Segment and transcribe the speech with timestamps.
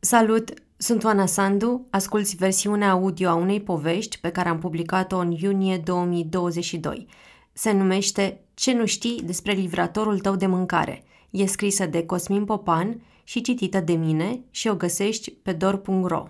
[0.00, 0.52] Salut!
[0.76, 5.78] Sunt Oana Sandu, asculți versiunea audio a unei povești pe care am publicat-o în iunie
[5.78, 7.06] 2022.
[7.52, 11.02] Se numește Ce nu știi despre livratorul tău de mâncare.
[11.30, 16.28] E scrisă de Cosmin Popan și citită de mine și o găsești pe dor.ro.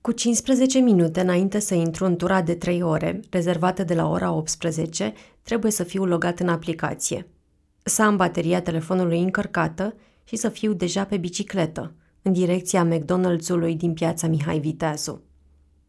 [0.00, 4.32] Cu 15 minute înainte să intru în tura de 3 ore, rezervată de la ora
[4.32, 5.12] 18,
[5.42, 7.26] trebuie să fiu logat în aplicație.
[7.82, 9.94] Să am bateria telefonului încărcată
[10.32, 15.22] și să fiu deja pe bicicletă, în direcția McDonald's-ului din piața Mihai Viteazu.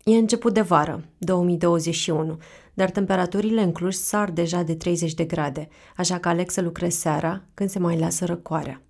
[0.04, 2.38] E început de vară, 2021,
[2.74, 5.68] dar temperaturile în Cluj sar deja de 30 de grade,
[5.98, 8.82] așa că aleg să lucrez seara când se mai lasă răcoarea.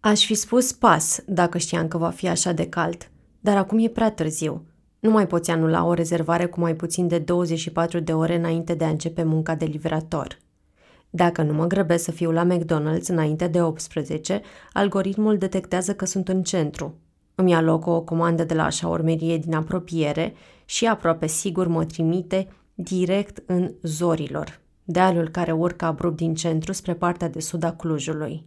[0.00, 3.88] Aș fi spus pas dacă știam că va fi așa de cald, dar acum e
[3.88, 4.66] prea târziu.
[5.00, 8.84] Nu mai poți anula o rezervare cu mai puțin de 24 de ore înainte de
[8.84, 10.42] a începe munca de livrator.
[11.16, 14.40] Dacă nu mă grăbesc să fiu la McDonald's înainte de 18,
[14.72, 16.94] algoritmul detectează că sunt în centru.
[17.34, 23.42] Îmi aloc o comandă de la șaurmerie din apropiere și aproape sigur mă trimite direct
[23.46, 28.46] în Zorilor, dealul care urcă abrupt din centru spre partea de sud a Clujului.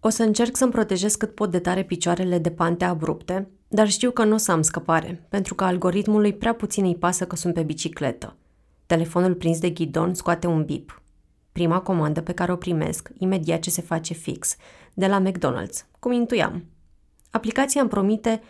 [0.00, 4.10] O să încerc să-mi protejez cât pot de tare picioarele de pante abrupte, dar știu
[4.10, 7.54] că nu o să am scăpare, pentru că algoritmului prea puțin îi pasă că sunt
[7.54, 8.36] pe bicicletă.
[8.86, 11.02] Telefonul prins de ghidon scoate un bip.
[11.52, 14.56] Prima comandă pe care o primesc, imediat ce se face fix,
[14.94, 16.64] de la McDonald's, cum intuiam.
[17.30, 18.42] Aplicația îmi promite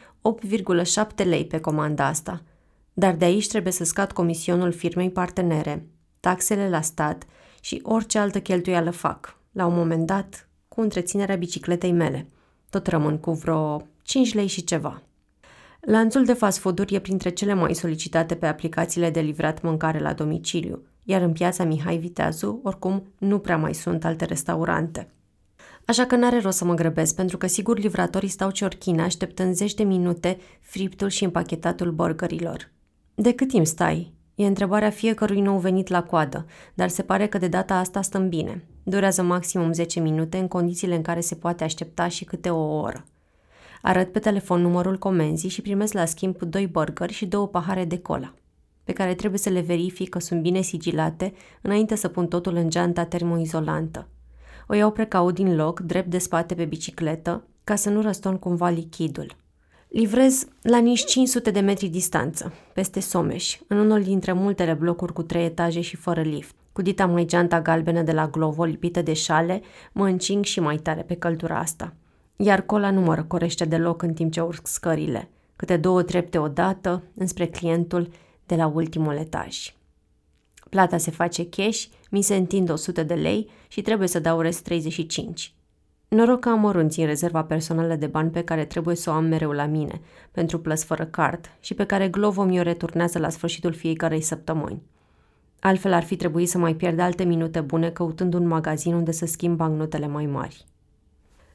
[1.19, 2.43] 8,7 lei pe comanda asta,
[2.93, 5.87] dar de aici trebuie să scad comisionul firmei partenere,
[6.21, 7.27] taxele la stat
[7.61, 12.29] și orice altă cheltuială fac, la un moment dat, cu întreținerea bicicletei mele.
[12.71, 15.03] Tot rămân cu vreo 5 lei și ceva.
[15.81, 20.13] Lanțul de fast food-uri e printre cele mai solicitate pe aplicațiile de livrat mâncare la
[20.13, 25.09] domiciliu, iar în piața Mihai Viteazu, oricum, nu prea mai sunt alte restaurante.
[25.85, 29.75] Așa că n-are rost să mă grăbesc, pentru că sigur livratorii stau ciorchine așteptând zeci
[29.75, 32.71] de minute friptul și împachetatul burgerilor.
[33.15, 34.13] De cât timp stai?
[34.35, 38.29] E întrebarea fiecărui nou venit la coadă, dar se pare că de data asta stăm
[38.29, 38.65] bine.
[38.83, 43.05] Durează maximum 10 minute în condițiile în care se poate aștepta și câte o oră.
[43.83, 47.99] Arăt pe telefon numărul comenzii și primesc la schimb doi burgeri și două pahare de
[47.99, 48.35] cola,
[48.89, 51.33] pe care trebuie să le verific că sunt bine sigilate
[51.63, 54.09] înainte să pun totul în geanta termoizolantă.
[54.69, 58.69] O iau precaut din loc, drept de spate pe bicicletă, ca să nu răstorn cumva
[58.69, 59.37] lichidul.
[59.89, 65.23] Livrez la nici 500 de metri distanță, peste Someș, în unul dintre multele blocuri cu
[65.23, 66.55] trei etaje și fără lift.
[66.73, 69.63] Cu dita mai geanta galbenă de la Glovo, lipită de șale,
[69.93, 71.93] mă încing și mai tare pe căldura asta–
[72.41, 77.03] iar cola nu mă răcorește deloc în timp ce urc scările, câte două trepte odată
[77.15, 78.09] înspre clientul
[78.49, 79.75] de la ultimul etaj.
[80.71, 84.63] Plata se face cash, mi se întind 100 de lei și trebuie să dau rest
[84.63, 85.53] 35.
[86.09, 89.25] Noroc că am mărunți în rezerva personală de bani pe care trebuie să o am
[89.25, 90.01] mereu la mine,
[90.31, 94.83] pentru plăs fără card și pe care Glovo mi-o returnează la sfârșitul fiecarei săptămâni.
[95.61, 99.27] Altfel ar fi trebuit să mai pierd alte minute bune căutând un magazin unde să
[99.27, 100.67] schimb bancnotele mai mari.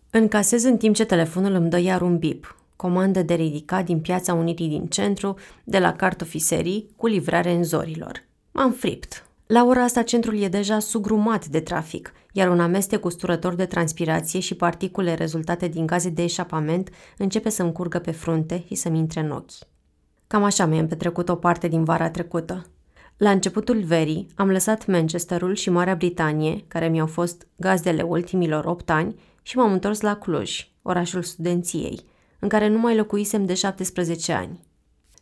[0.09, 2.57] Încasez în timp ce telefonul îmi dă iar un bip.
[2.75, 8.23] Comandă de ridicat din piața Unirii din centru, de la cartofiserii, cu livrare în zorilor.
[8.51, 9.27] M-am fript.
[9.47, 14.39] La ora asta centrul e deja sugrumat de trafic, iar un amestec usturător de transpirație
[14.39, 19.19] și particule rezultate din gaze de eșapament începe să-mi curgă pe frunte și să-mi intre
[19.19, 19.51] în ochi.
[20.27, 22.65] Cam așa mi-am petrecut o parte din vara trecută.
[23.17, 28.89] La începutul verii am lăsat Manchesterul și Marea Britanie, care mi-au fost gazdele ultimilor opt
[28.89, 31.99] ani, și m-am întors la Cluj, orașul studenției,
[32.43, 34.59] în care nu mai locuisem de 17 ani.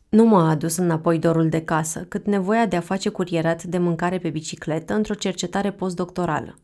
[0.10, 4.18] Nu m-a adus înapoi dorul de casă, cât nevoia de a face curierat de mâncare
[4.18, 6.58] pe bicicletă într-o cercetare postdoctorală.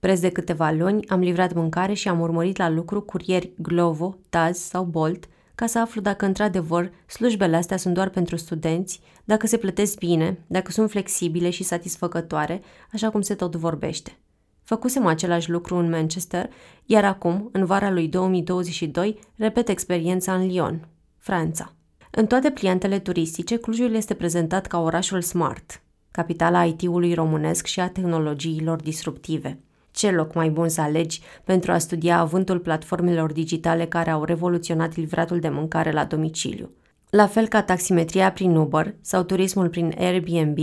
[0.00, 4.58] Preț de câteva luni am livrat mâncare și am urmărit la lucru curieri Glovo, Taz
[4.58, 9.56] sau Bolt, ca să aflu dacă într-adevăr slujbele astea sunt doar pentru studenți, dacă se
[9.56, 12.62] plătesc bine, dacă sunt flexibile și satisfăcătoare,
[12.92, 14.16] așa cum se tot vorbește.
[14.62, 16.50] Făcusem același lucru în Manchester,
[16.84, 20.88] iar acum, în vara lui 2022, repet experiența în Lyon,
[21.18, 21.72] Franța.
[22.10, 27.88] În toate pliantele turistice, Clujul este prezentat ca orașul smart, capitala IT-ului românesc și a
[27.88, 29.58] tehnologiilor disruptive.
[29.90, 34.96] Ce loc mai bun să alegi pentru a studia avântul platformelor digitale care au revoluționat
[34.96, 36.70] livratul de mâncare la domiciliu.
[37.10, 40.58] La fel ca taximetria prin Uber sau turismul prin Airbnb,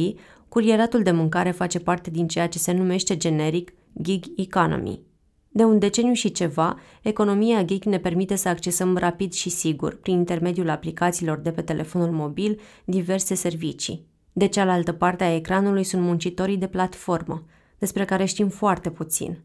[0.49, 5.07] curieratul de mâncare face parte din ceea ce se numește generic gig economy.
[5.51, 10.17] De un deceniu și ceva, economia gig ne permite să accesăm rapid și sigur, prin
[10.17, 14.07] intermediul aplicațiilor de pe telefonul mobil, diverse servicii.
[14.33, 17.43] De cealaltă parte a ecranului sunt muncitorii de platformă,
[17.77, 19.37] despre care știm foarte puțin.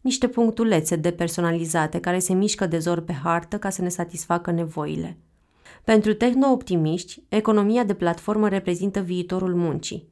[0.00, 5.18] niște punctulețe depersonalizate care se mișcă de zor pe hartă ca să ne satisfacă nevoile.
[5.84, 10.08] Pentru tehno-optimiști, economia de platformă reprezintă viitorul muncii.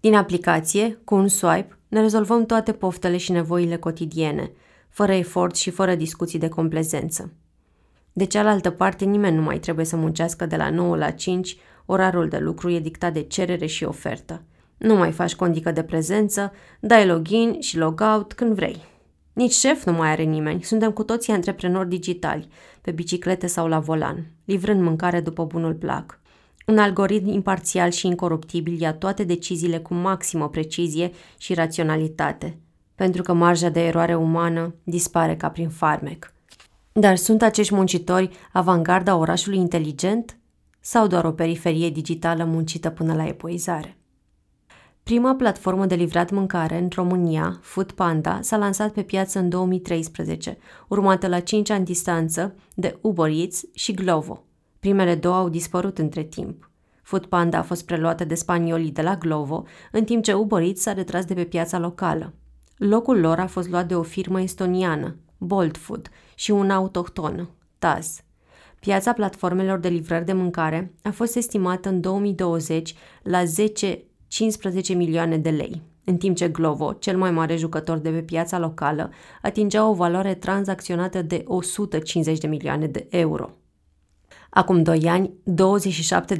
[0.00, 4.52] Din aplicație, cu un swipe, ne rezolvăm toate poftele și nevoile cotidiene,
[4.88, 7.32] fără efort și fără discuții de complezență.
[8.12, 11.56] De cealaltă parte, nimeni nu mai trebuie să muncească de la 9 la 5,
[11.86, 14.42] orarul de lucru e dictat de cerere și ofertă.
[14.76, 18.82] Nu mai faci condică de prezență, dai login și logout când vrei.
[19.32, 22.48] Nici șef nu mai are nimeni, suntem cu toții antreprenori digitali,
[22.80, 26.20] pe biciclete sau la volan, livrând mâncare după bunul plac.
[26.66, 32.58] Un algoritm imparțial și incoruptibil ia toate deciziile cu maximă precizie și raționalitate,
[32.94, 36.32] pentru că marja de eroare umană dispare ca prin farmec.
[36.92, 40.38] Dar sunt acești muncitori avangarda orașului inteligent
[40.80, 43.96] sau doar o periferie digitală muncită până la epuizare?
[45.02, 50.58] Prima platformă de livrat mâncare în România, Food Panda, s-a lansat pe piață în 2013,
[50.88, 54.44] urmată la 5 ani distanță de Uber Eats și Glovo.
[54.84, 56.70] Primele două au dispărut între timp.
[57.02, 60.80] Food Panda a fost preluată de spaniolii de la Glovo, în timp ce Uber Eats
[60.80, 62.34] s-a retras de pe piața locală.
[62.76, 68.20] Locul lor a fost luat de o firmă estoniană, Bolt Food, și una autohtonă, Taz.
[68.80, 75.38] Piața platformelor de livrări de mâncare a fost estimată în 2020 la 10 15 milioane
[75.38, 79.10] de lei, în timp ce Glovo, cel mai mare jucător de pe piața locală,
[79.42, 83.50] atingea o valoare tranzacționată de 150 de milioane de euro.
[84.56, 85.30] Acum doi ani,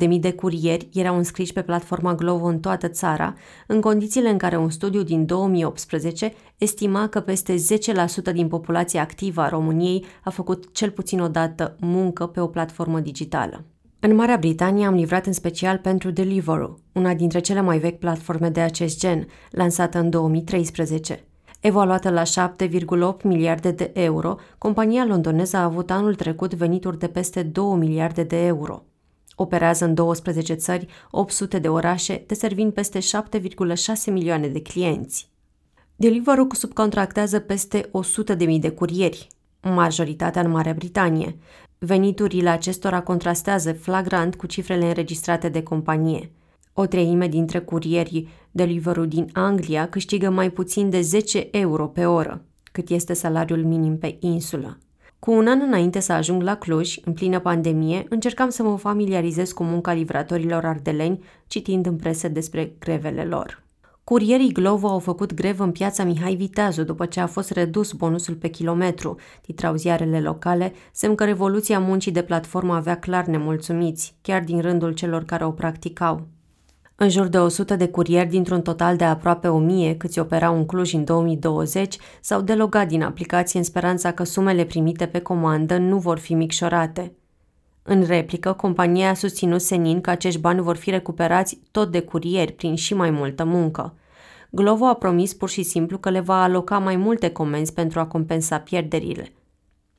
[0.08, 3.34] 27.000 de curieri erau înscriși pe platforma Glovo în toată țara,
[3.66, 9.40] în condițiile în care un studiu din 2018 estima că peste 10% din populația activă
[9.40, 13.64] a României a făcut cel puțin o dată muncă pe o platformă digitală.
[14.00, 18.48] În Marea Britanie am livrat în special pentru Deliveroo, una dintre cele mai vechi platforme
[18.48, 21.24] de acest gen, lansată în 2013.
[21.66, 27.42] Evaluată la 7,8 miliarde de euro, compania londoneză a avut anul trecut venituri de peste
[27.42, 28.84] 2 miliarde de euro.
[29.34, 33.04] Operează în 12 țări, 800 de orașe, deservind peste 7,6
[34.06, 35.30] milioane de clienți.
[35.96, 37.90] Deliveroo subcontractează peste
[38.36, 39.28] 100.000 de curieri,
[39.62, 41.36] majoritatea în Marea Britanie.
[41.78, 46.30] Veniturile acestora contrastează flagrant cu cifrele înregistrate de companie.
[46.76, 52.44] O treime dintre curierii Deliveroo din Anglia câștigă mai puțin de 10 euro pe oră,
[52.72, 54.78] cât este salariul minim pe insulă.
[55.18, 59.52] Cu un an înainte să ajung la Cluj, în plină pandemie, încercam să mă familiarizez
[59.52, 63.62] cu munca livratorilor ardeleni, citind în presă despre grevele lor.
[64.04, 68.34] Curierii Glovo au făcut grevă în piața Mihai Viteazu după ce a fost redus bonusul
[68.34, 74.42] pe kilometru, titrau ziarele locale, semn că revoluția muncii de platformă avea clar nemulțumiți, chiar
[74.42, 76.33] din rândul celor care o practicau.
[76.96, 80.92] În jur de 100 de curieri dintr-un total de aproape 1000 câți operau în Cluj
[80.92, 86.18] în 2020 s-au delogat din aplicație în speranța că sumele primite pe comandă nu vor
[86.18, 87.12] fi micșorate.
[87.82, 92.52] În replică, compania a susținut senin că acești bani vor fi recuperați tot de curieri
[92.52, 93.94] prin și mai multă muncă.
[94.50, 98.06] Glovo a promis pur și simplu că le va aloca mai multe comenzi pentru a
[98.06, 99.32] compensa pierderile.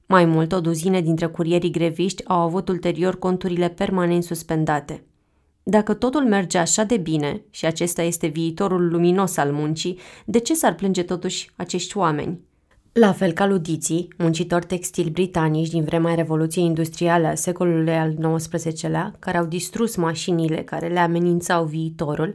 [0.05, 5.03] Mai mult, o duzină dintre curierii greviști au avut ulterior conturile permanent suspendate.
[5.67, 10.53] Dacă totul merge așa de bine și acesta este viitorul luminos al muncii, de ce
[10.53, 12.39] s-ar plânge totuși acești oameni?
[12.91, 19.15] La fel ca ludiții, muncitori textili britanici din vremea Revoluției Industriale a secolului al XIX-lea,
[19.19, 22.33] care au distrus mașinile care le amenințau viitorul,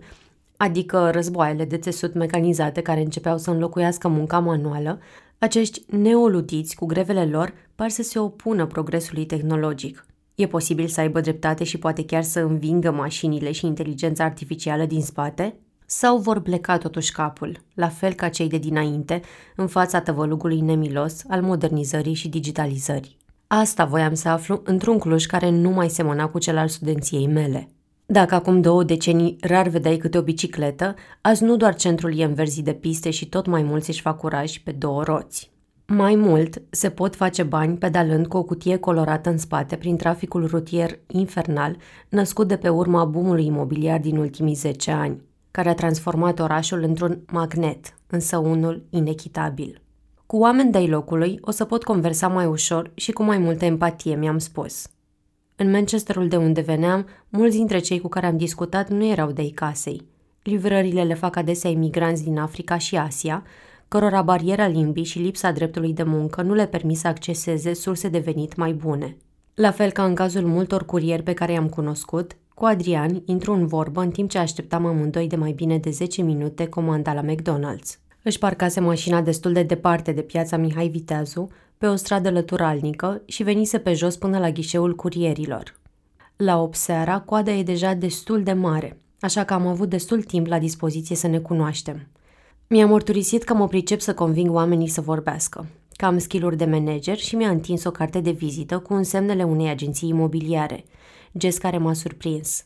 [0.56, 5.00] adică războaiele de țesut mecanizate care începeau să înlocuiască munca manuală,
[5.38, 10.04] acești neoludiți cu grevele lor par să se opună progresului tehnologic.
[10.40, 15.02] E posibil să aibă dreptate și poate chiar să învingă mașinile și inteligența artificială din
[15.02, 15.56] spate?
[15.86, 19.20] Sau vor pleca totuși capul, la fel ca cei de dinainte,
[19.56, 23.16] în fața tăvălugului nemilos al modernizării și digitalizării?
[23.46, 27.68] Asta voiam să aflu într-un Cluj care nu mai semăna cu cel al studenției mele.
[28.06, 32.64] Dacă acum două decenii rar vedeai câte o bicicletă, azi nu doar centrul e înverzit
[32.64, 35.50] de piste și tot mai mulți își fac curaj pe două roți.
[35.92, 40.46] Mai mult, se pot face bani pedalând cu o cutie colorată în spate prin traficul
[40.46, 41.76] rutier infernal
[42.08, 47.20] născut de pe urma boomului imobiliar din ultimii 10 ani, care a transformat orașul într-un
[47.32, 49.80] magnet, însă unul inechitabil.
[50.26, 54.16] Cu oameni de locului o să pot conversa mai ușor și cu mai multă empatie,
[54.16, 54.86] mi-am spus.
[55.56, 59.50] În Manchesterul de unde veneam, mulți dintre cei cu care am discutat nu erau de
[59.54, 60.06] casei.
[60.42, 63.42] Livrările le fac adesea imigranți din Africa și Asia,
[63.90, 68.18] cărora bariera limbii și lipsa dreptului de muncă nu le permit să acceseze surse de
[68.18, 69.16] venit mai bune.
[69.54, 73.66] La fel ca în cazul multor curieri pe care i-am cunoscut, cu Adrian intru în
[73.66, 77.98] vorbă în timp ce așteptam amândoi de mai bine de 10 minute comanda la McDonald's.
[78.22, 83.42] Își parcase mașina destul de departe de piața Mihai Viteazu, pe o stradă lăturalnică și
[83.42, 85.78] venise pe jos până la ghișeul curierilor.
[86.36, 90.46] La 8 seara, coada e deja destul de mare, așa că am avut destul timp
[90.46, 92.06] la dispoziție să ne cunoaștem.
[92.72, 97.16] Mi-a mărturisit că mă pricep să conving oamenii să vorbească, că am skill de manager
[97.16, 100.84] și mi-a întins o carte de vizită cu însemnele unei agenții imobiliare,
[101.38, 102.64] gest care m-a surprins.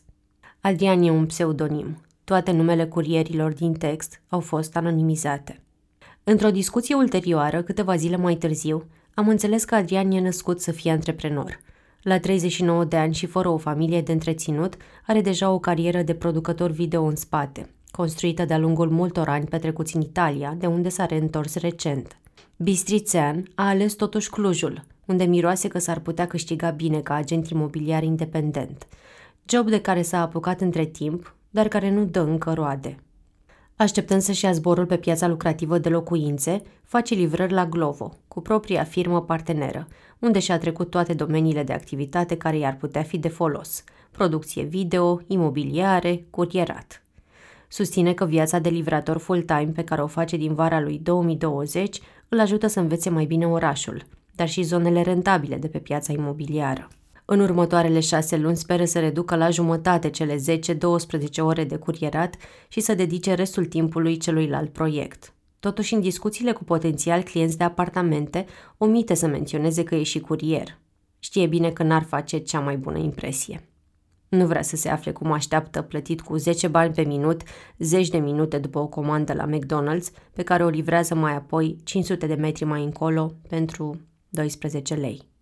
[0.61, 2.01] Adrian e un pseudonim.
[2.23, 5.61] Toate numele curierilor din text au fost anonimizate.
[6.23, 8.83] Într-o discuție ulterioară, câteva zile mai târziu,
[9.13, 11.59] am înțeles că Adrian e născut să fie antreprenor.
[12.01, 16.13] La 39 de ani și fără o familie de întreținut, are deja o carieră de
[16.13, 21.05] producător video în spate, construită de-a lungul multor ani petrecuți în Italia, de unde s-a
[21.05, 22.17] reîntors recent.
[22.57, 28.03] Bistrițean a ales totuși Clujul, unde miroase că s-ar putea câștiga bine ca agent imobiliar
[28.03, 28.87] independent.
[29.45, 32.95] Job de care s-a apucat între timp, dar care nu dă încă roade.
[33.75, 38.83] Așteptând să-și ia zborul pe piața lucrativă de locuințe, face livrări la Glovo, cu propria
[38.83, 39.87] firmă parteneră,
[40.19, 45.21] unde și-a trecut toate domeniile de activitate care i-ar putea fi de folos, producție video,
[45.27, 47.04] imobiliare, curierat.
[47.75, 52.39] Susține că viața de livrator full-time pe care o face din vara lui 2020 îl
[52.39, 54.03] ajută să învețe mai bine orașul,
[54.35, 56.87] dar și zonele rentabile de pe piața imobiliară.
[57.25, 60.37] În următoarele șase luni speră să reducă la jumătate cele 10-12
[61.39, 62.35] ore de curierat
[62.67, 65.33] și să dedice restul timpului celuilalt proiect.
[65.59, 68.45] Totuși, în discuțiile cu potențial clienți de apartamente,
[68.77, 70.77] omite să menționeze că e și curier.
[71.19, 73.69] Știe bine că n-ar face cea mai bună impresie.
[74.35, 77.41] Nu vrea să se afle cum așteaptă plătit cu 10 bani pe minut,
[77.77, 82.27] 10 de minute după o comandă la McDonald's, pe care o livrează mai apoi 500
[82.27, 85.33] de metri mai încolo pentru 12 lei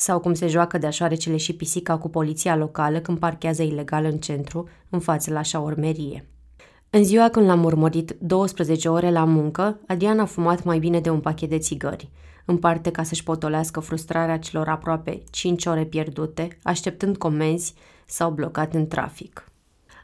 [0.00, 4.18] sau cum se joacă de cele și pisica cu poliția locală când parchează ilegal în
[4.18, 6.28] centru, în față la șaurmerie.
[6.90, 11.10] În ziua când l-am urmărit 12 ore la muncă, Adrian a fumat mai bine de
[11.10, 12.10] un pachet de țigări,
[12.44, 17.74] în parte ca să-și potolească frustrarea celor aproape 5 ore pierdute, așteptând comenzi
[18.10, 19.52] sau blocat în trafic.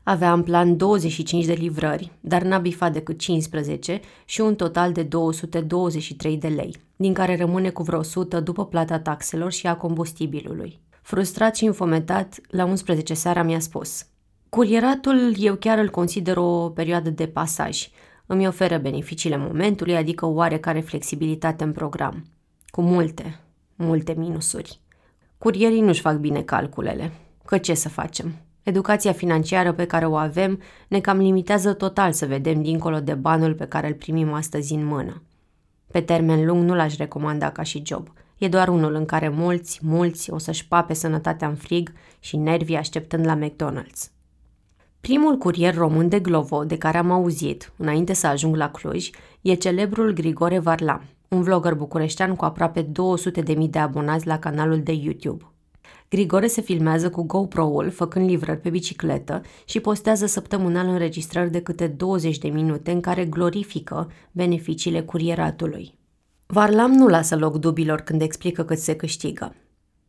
[0.02, 5.02] Avea în plan 25 de livrări, dar n-a bifat decât 15 și un total de
[5.02, 10.80] 223 de lei, din care rămâne cu vreo 100 după plata taxelor și a combustibilului.
[11.02, 14.06] Frustrat și înfometat, la 11 seara mi-a spus
[14.48, 17.88] Curieratul eu chiar îl consider o perioadă de pasaj.
[18.26, 22.24] Îmi oferă beneficiile momentului, adică oarecare flexibilitate în program.
[22.66, 23.40] Cu multe,
[23.74, 24.80] multe minusuri.
[25.38, 27.12] Curierii nu-și fac bine calculele.
[27.46, 28.34] Că ce să facem?
[28.62, 33.54] Educația financiară pe care o avem ne cam limitează total să vedem dincolo de banul
[33.54, 35.22] pe care îl primim astăzi în mână.
[35.90, 38.08] Pe termen lung nu l-aș recomanda ca și job.
[38.38, 42.76] E doar unul în care mulți, mulți o să-și pape sănătatea în frig și nervii
[42.76, 44.10] așteptând la McDonald's.
[45.00, 49.10] Primul curier român de Glovo de care am auzit, înainte să ajung la Cluj,
[49.40, 54.92] e celebrul Grigore Varlam, un vlogger bucureștean cu aproape 200.000 de abonați la canalul de
[54.92, 55.53] YouTube.
[56.14, 61.86] Grigore se filmează cu GoPro-ul făcând livrări pe bicicletă și postează săptămânal înregistrări de câte
[61.86, 65.98] 20 de minute în care glorifică beneficiile curieratului.
[66.46, 69.54] Varlam nu lasă loc dubilor când explică cât se câștigă.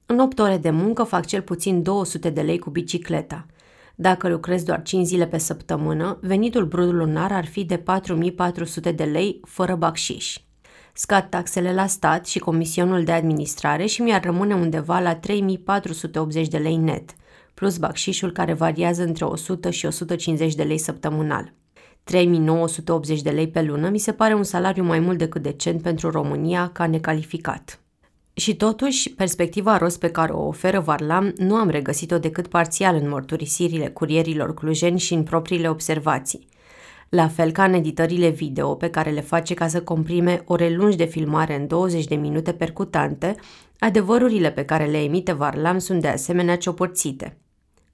[0.06, 3.46] În 8 ore de muncă fac cel puțin 200 de lei cu bicicleta.
[3.96, 9.04] Dacă lucrez doar 5 zile pe săptămână, venitul brut lunar ar fi de 4400 de
[9.04, 10.45] lei fără bacșiși
[10.98, 16.58] scad taxele la stat și comisionul de administrare și mi-ar rămâne undeva la 3480 de
[16.58, 17.16] lei net,
[17.54, 21.54] plus bacșișul care variază între 100 și 150 de lei săptămânal.
[22.04, 26.10] 3980 de lei pe lună mi se pare un salariu mai mult decât decent pentru
[26.10, 27.80] România ca necalificat.
[28.34, 33.10] Și totuși, perspectiva rost pe care o oferă Varlam nu am regăsit-o decât parțial în
[33.10, 36.48] mărturisirile curierilor clujeni și în propriile observații
[37.10, 40.98] la fel ca în editările video pe care le face ca să comprime ore lungi
[40.98, 43.36] de filmare în 20 de minute percutante,
[43.80, 47.38] adevărurile pe care le emite Varlam sunt de asemenea ciopărțite.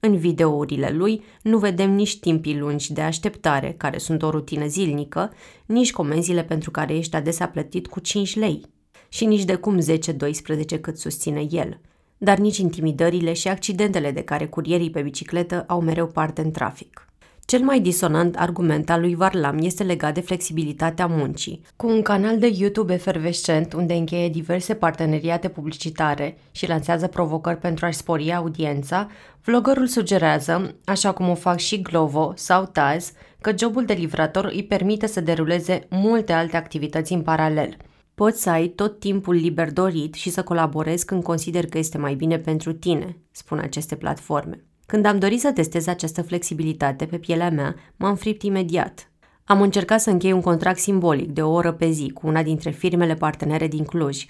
[0.00, 5.32] În videourile lui nu vedem nici timpii lungi de așteptare, care sunt o rutină zilnică,
[5.66, 8.62] nici comenzile pentru care ești adesea plătit cu 5 lei
[9.08, 11.80] și nici de cum 10-12 cât susține el,
[12.18, 17.11] dar nici intimidările și accidentele de care curierii pe bicicletă au mereu parte în trafic.
[17.52, 21.60] Cel mai disonant argument al lui Varlam este legat de flexibilitatea muncii.
[21.76, 27.86] Cu un canal de YouTube efervescent unde încheie diverse parteneriate publicitare și lansează provocări pentru
[27.86, 29.08] a-și spori audiența,
[29.44, 34.64] vloggerul sugerează, așa cum o fac și Glovo sau Taz, că jobul de livrator îi
[34.64, 37.76] permite să deruleze multe alte activități în paralel.
[38.14, 42.14] Poți să ai tot timpul liber dorit și să colaborezi când consider că este mai
[42.14, 44.64] bine pentru tine, spun aceste platforme.
[44.86, 49.10] Când am dorit să testez această flexibilitate pe pielea mea, m-am fript imediat.
[49.44, 52.70] Am încercat să închei un contract simbolic de o oră pe zi cu una dintre
[52.70, 54.26] firmele partenere din Cluj.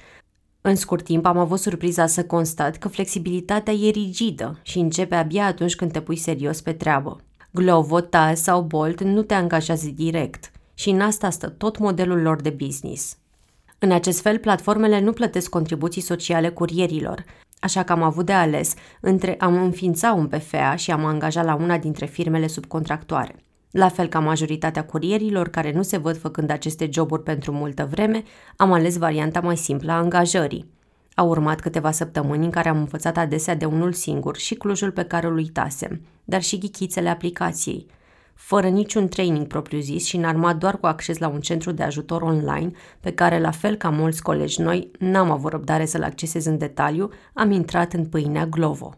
[0.61, 5.47] În scurt timp am avut surpriza să constat că flexibilitatea e rigidă și începe abia
[5.47, 7.21] atunci când te pui serios pe treabă.
[7.51, 12.41] Glovo, TAS sau Bolt nu te angajează direct și în asta stă tot modelul lor
[12.41, 13.17] de business.
[13.79, 17.25] În acest fel, platformele nu plătesc contribuții sociale curierilor,
[17.63, 21.43] așa că am avut de ales între a înființa un PFA și a mă angaja
[21.43, 23.35] la una dintre firmele subcontractoare.
[23.71, 28.23] La fel ca majoritatea curierilor care nu se văd făcând aceste joburi pentru multă vreme,
[28.57, 30.71] am ales varianta mai simplă a angajării.
[31.15, 35.05] Au urmat câteva săptămâni în care am învățat adesea de unul singur și clujul pe
[35.05, 37.87] care îl uitasem, dar și ghichițele aplicației.
[38.45, 42.71] Fără niciun training propriu-zis și înarmat doar cu acces la un centru de ajutor online,
[43.01, 47.11] pe care, la fel ca mulți colegi noi, n-am avut răbdare să-l accesez în detaliu,
[47.33, 48.95] am intrat în pâinea Glovo.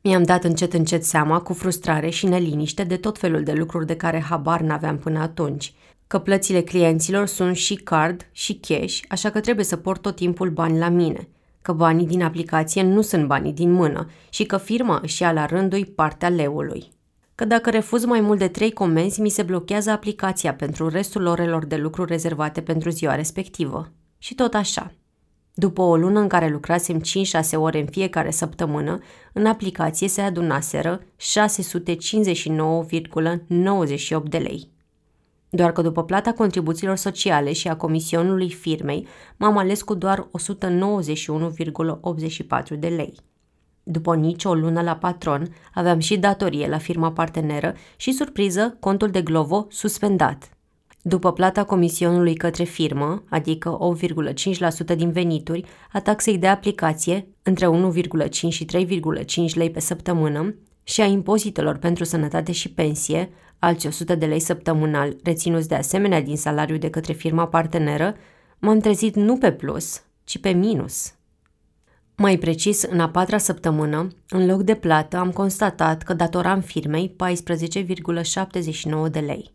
[0.00, 3.96] Mi-am dat încet încet seama, cu frustrare și neliniște, de tot felul de lucruri de
[3.96, 5.74] care habar n-aveam până atunci.
[6.06, 10.50] Că plățile clienților sunt și card și cash, așa că trebuie să port tot timpul
[10.50, 11.28] bani la mine.
[11.62, 15.46] Că banii din aplicație nu sunt banii din mână și că firma își ia la
[15.46, 16.94] rândul partea leului.
[17.36, 21.64] Că dacă refuz mai mult de trei comenzi, mi se blochează aplicația pentru restul orelor
[21.64, 23.92] de lucru rezervate pentru ziua respectivă.
[24.18, 24.92] Și tot așa.
[25.54, 27.02] După o lună în care lucrasem 5-6
[27.54, 28.98] ore în fiecare săptămână,
[29.32, 31.06] în aplicație se adunaseră 659,98
[34.22, 34.70] de lei.
[35.50, 40.28] Doar că după plata contribuțiilor sociale și a comisionului firmei, m-am ales cu doar
[42.72, 43.14] 191,84 de lei.
[43.88, 49.10] După nici o lună la patron, aveam și datorie la firma parteneră și, surpriză, contul
[49.10, 50.50] de Glovo suspendat–
[51.08, 53.78] după plata comisionului către firmă, adică
[54.92, 57.68] 8,5% din venituri, a taxei de aplicație, între
[58.28, 64.14] 1,5 și 3,5 lei pe săptămână, și a impozitelor pentru sănătate și pensie, alți 100
[64.14, 68.14] de lei săptămânal, reținuți de asemenea din salariu de către firma parteneră,
[68.58, 71.15] m-am trezit nu pe plus, ci pe minus.
[72.18, 77.16] Mai precis, în a patra săptămână, în loc de plată, am constatat că datoram firmei
[79.04, 79.54] 14,79 de lei.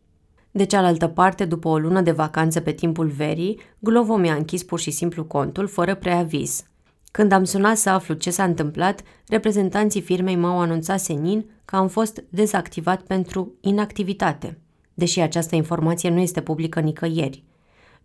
[0.52, 4.80] De cealaltă parte, după o lună de vacanță pe timpul verii, Glovo mi-a închis pur
[4.80, 6.64] și simplu contul, fără preaviz.
[7.12, 11.88] Când am sunat să aflu ce s-a întâmplat, reprezentanții firmei m-au anunțat senin că am
[11.88, 14.60] fost dezactivat pentru inactivitate,
[14.94, 17.44] deși această informație nu este publică nicăieri.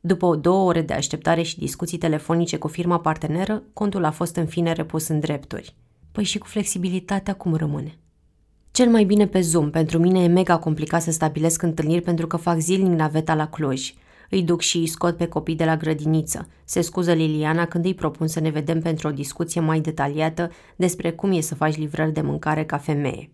[0.00, 4.46] După două ore de așteptare și discuții telefonice cu firma parteneră, contul a fost în
[4.46, 5.74] fine repus în drepturi.
[6.12, 7.98] Păi și cu flexibilitatea cum rămâne?
[8.70, 9.70] Cel mai bine pe Zoom.
[9.70, 13.94] Pentru mine e mega complicat să stabilesc întâlniri pentru că fac zilnic naveta la Cluj.
[14.30, 16.48] Îi duc și îi scot pe copii de la grădiniță.
[16.64, 21.11] Se scuză Liliana când îi propun să ne vedem pentru o discuție mai detaliată despre
[21.11, 23.30] cum e să faci livrări de mâncare ca femeie.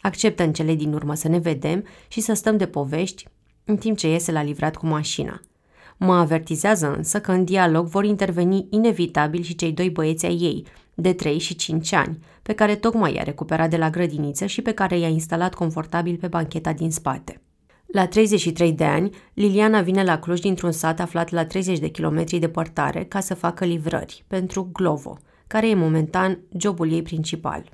[0.00, 3.28] Acceptă în cele din urmă să ne vedem și să stăm de povești
[3.64, 5.40] în timp ce iese la livrat cu mașina.
[5.98, 10.66] Mă avertizează însă că în dialog vor interveni inevitabil și cei doi băieți ai ei,
[10.94, 14.72] de 3 și 5 ani, pe care tocmai i-a recuperat de la grădiniță și pe
[14.72, 17.40] care i-a instalat confortabil pe bancheta din spate.
[17.86, 22.38] La 33 de ani, Liliana vine la Cluj dintr-un sat aflat la 30 de kilometri
[22.38, 27.64] departare ca să facă livrări pentru Glovo, care e momentan jobul ei principal.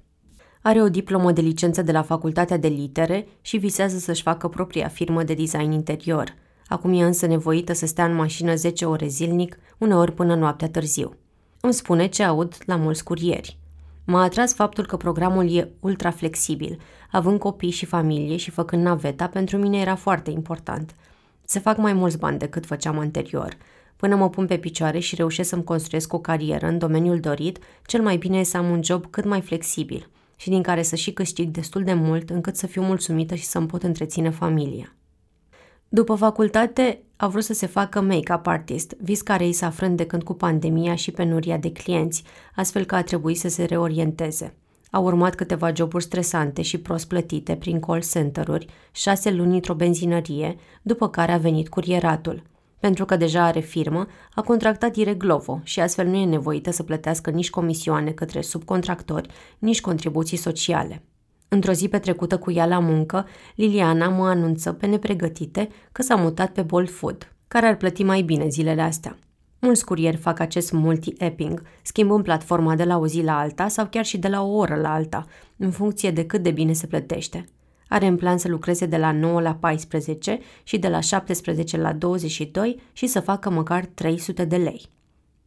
[0.62, 4.88] Are o diplomă de licență de la Facultatea de Litere și visează să-și facă propria
[4.88, 6.34] firmă de design interior.
[6.74, 11.16] Acum e însă nevoită să stea în mașină 10 ore zilnic, uneori până noaptea târziu.
[11.60, 13.58] Îmi spune ce aud la mulți curieri.
[14.04, 16.80] M-a atras faptul că programul e ultra flexibil.
[17.10, 20.94] Având copii și familie și făcând naveta, pentru mine era foarte important.
[21.44, 23.56] Se fac mai mulți bani decât făceam anterior.
[23.96, 28.02] Până mă pun pe picioare și reușesc să-mi construiesc o carieră în domeniul dorit, cel
[28.02, 31.12] mai bine e să am un job cât mai flexibil și din care să și
[31.12, 34.94] câștig destul de mult încât să fiu mulțumită și să-mi pot întreține familia.
[35.94, 40.06] După facultate, a vrut să se facă make-up artist, vis care îi s-a frânt de
[40.06, 42.22] când cu pandemia și penuria de clienți,
[42.54, 44.54] astfel că a trebuit să se reorienteze.
[44.90, 50.56] Au urmat câteva joburi stresante și prost plătite prin call center-uri, șase luni într-o benzinărie,
[50.82, 52.42] după care a venit curieratul.
[52.80, 56.82] Pentru că deja are firmă, a contractat direct Glovo și astfel nu e nevoită să
[56.82, 59.28] plătească nici comisioane către subcontractori,
[59.58, 61.02] nici contribuții sociale.
[61.54, 66.52] Într-o zi petrecută cu ea la muncă, Liliana mă anunță pe nepregătite că s-a mutat
[66.52, 69.18] pe Bolt Food, care ar plăti mai bine zilele astea.
[69.58, 74.04] Mulți curieri fac acest multi-apping, schimbând platforma de la o zi la alta sau chiar
[74.04, 77.44] și de la o oră la alta, în funcție de cât de bine se plătește.
[77.88, 81.92] Are în plan să lucreze de la 9 la 14 și de la 17 la
[81.92, 84.88] 22 și să facă măcar 300 de lei.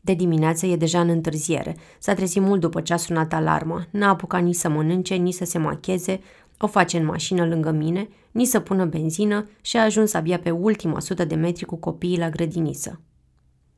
[0.07, 1.75] De dimineață e deja în întârziere.
[1.99, 3.85] S-a trezit mult după ce a sunat alarma.
[3.89, 6.19] N-a apucat nici să mănânce, nici să se macheze.
[6.59, 10.49] O face în mașină lângă mine, ni să pună benzină și a ajuns abia pe
[10.49, 13.01] ultima sută de metri cu copiii la grădiniță.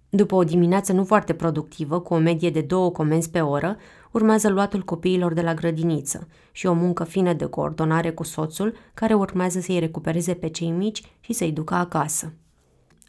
[0.09, 3.77] După o dimineață nu foarte productivă, cu o medie de două comenzi pe oră,
[4.11, 9.13] urmează luatul copiilor de la grădiniță și o muncă fină de coordonare cu soțul, care
[9.13, 12.33] urmează să-i recupereze pe cei mici și să-i ducă acasă.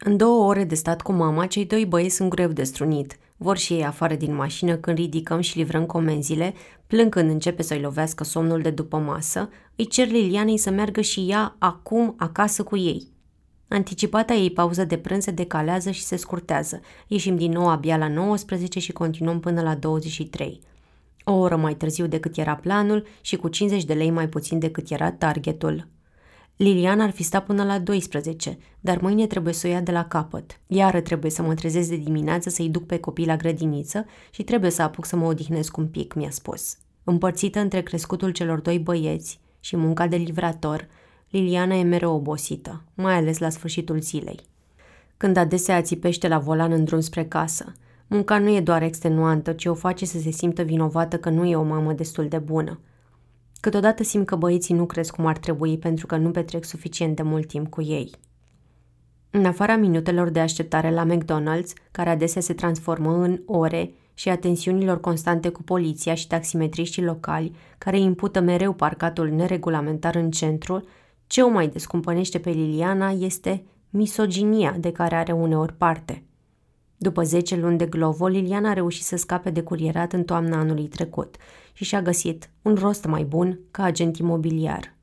[0.03, 3.17] În două ore de stat cu mama, cei doi băieți sunt greu de strunit.
[3.37, 6.53] Vor și ei afară din mașină când ridicăm și livrăm comenzile,
[6.87, 11.25] plâng când începe să-i lovească somnul de după masă, îi cer Lilianei să meargă și
[11.29, 13.07] ea acum acasă cu ei.
[13.67, 16.79] Anticipata ei pauză de prânz se decalează și se scurtează.
[17.07, 20.59] Ieșim din nou abia la 19 și continuăm până la 23.
[21.23, 24.89] O oră mai târziu decât era planul și cu 50 de lei mai puțin decât
[24.89, 25.87] era targetul.
[26.55, 30.05] Lilian ar fi stat până la 12, dar mâine trebuie să o ia de la
[30.05, 30.59] capăt.
[30.67, 34.71] Iară trebuie să mă trezesc de dimineață să-i duc pe copii la grădiniță și trebuie
[34.71, 36.77] să apuc să mă odihnesc un pic, mi-a spus.
[37.03, 40.87] Împărțită între crescutul celor doi băieți și munca de livrator,
[41.29, 44.39] Liliana e mereu obosită, mai ales la sfârșitul zilei.
[45.17, 47.73] Când adesea țipește la volan în drum spre casă,
[48.07, 51.55] munca nu e doar extenuantă, ci o face să se simtă vinovată că nu e
[51.55, 52.79] o mamă destul de bună.
[53.61, 57.21] Câteodată simt că băieții nu cresc cum ar trebui pentru că nu petrec suficient de
[57.21, 58.11] mult timp cu ei.
[59.29, 64.37] În afara minutelor de așteptare la McDonald's, care adesea se transformă în ore, și a
[64.37, 70.83] tensiunilor constante cu poliția și taximetriștii locali, care impută mereu parcatul neregulamentar în centru,
[71.27, 76.23] ce o mai descumpănește pe Liliana este misoginia de care are uneori parte.
[76.97, 80.87] După 10 luni de glovo, Liliana a reușit să scape de curierat în toamna anului
[80.87, 81.35] trecut
[81.73, 84.95] și și-a găsit un rost mai bun ca agent imobiliar.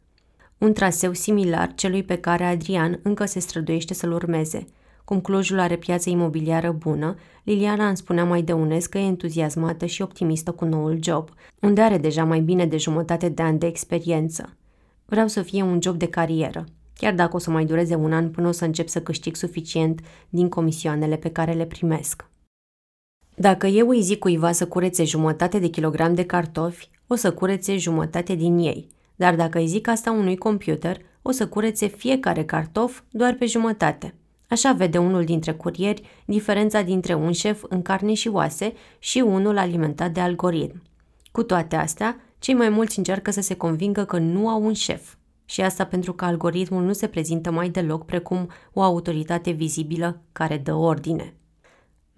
[0.59, 4.66] Un traseu similar celui pe care Adrian încă se străduiește să-l urmeze.
[5.04, 9.87] Cum Clujul are piață imobiliară bună, Liliana îmi spunea mai de unes că e entuziasmată
[9.87, 13.66] și optimistă cu noul job, unde are deja mai bine de jumătate de ani de
[13.66, 14.57] experiență.
[15.04, 18.31] Vreau să fie un job de carieră, chiar dacă o să mai dureze un an
[18.31, 22.28] până o să încep să câștig suficient din comisioanele pe care le primesc.
[23.40, 27.77] Dacă eu îi zic cuiva să curețe jumătate de kilogram de cartofi, o să curețe
[27.77, 33.01] jumătate din ei, dar dacă îi zic asta unui computer, o să curețe fiecare cartof
[33.11, 34.14] doar pe jumătate.
[34.48, 39.59] Așa vede unul dintre curieri diferența dintre un șef în carne și oase și unul
[39.59, 40.83] alimentat de algoritm.
[41.33, 45.14] Cu toate astea, cei mai mulți încearcă să se convingă că nu au un șef.
[45.44, 50.57] Și asta pentru că algoritmul nu se prezintă mai deloc precum o autoritate vizibilă care
[50.57, 51.35] dă ordine.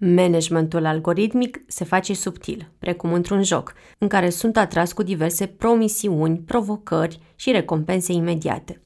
[0.03, 6.37] Managementul algoritmic se face subtil, precum într-un joc, în care sunt atras cu diverse promisiuni,
[6.37, 8.81] provocări și recompense imediate.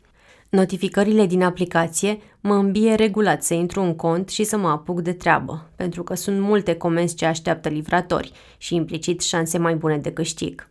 [0.50, 5.14] Notificările din aplicație mă îmbie regulat să intru în cont și să mă apuc de
[5.14, 10.12] treabă, pentru că sunt multe comenzi ce așteaptă livratori și implicit șanse mai bune de
[10.12, 10.70] câștig.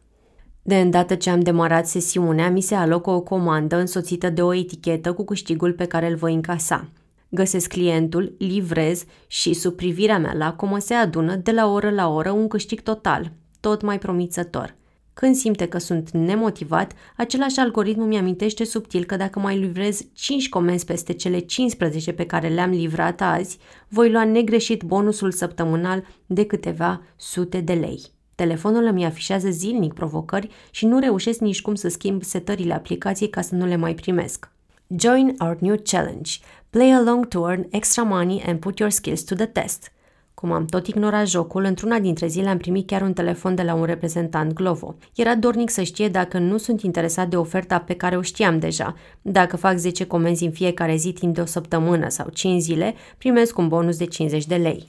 [0.63, 5.13] De îndată ce am demarat sesiunea, mi se alocă o comandă însoțită de o etichetă
[5.13, 6.89] cu câștigul pe care îl voi încasa.
[7.35, 12.31] Găsesc clientul, livrez și, sub privirea mea lacomă, se adună de la oră la oră
[12.31, 14.77] un câștig total, tot mai promițător.
[15.15, 20.49] Când simte că sunt nemotivat, același algoritm mi amintește subtil că dacă mai livrez 5
[20.49, 26.47] comenzi peste cele 15 pe care le-am livrat azi, voi lua negreșit bonusul săptămânal de
[26.47, 28.01] câteva sute de lei.
[28.35, 33.41] Telefonul îmi afișează zilnic provocări și nu reușesc nici cum să schimb setările aplicației ca
[33.41, 34.53] să nu le mai primesc.
[34.97, 36.31] Join our new challenge.
[36.75, 39.93] Play along to earn extra money and put your skills to the test.
[40.35, 43.75] Cum am tot ignorat jocul, într-una dintre zile am primit chiar un telefon de la
[43.75, 44.97] un reprezentant Glovo.
[45.15, 48.95] Era dornic să știe dacă nu sunt interesat de oferta pe care o știam deja.
[49.23, 53.59] Dacă fac 10 comenzi în fiecare zi timp de o săptămână sau 5 zile, primesc
[53.59, 54.89] un bonus de 50 de lei.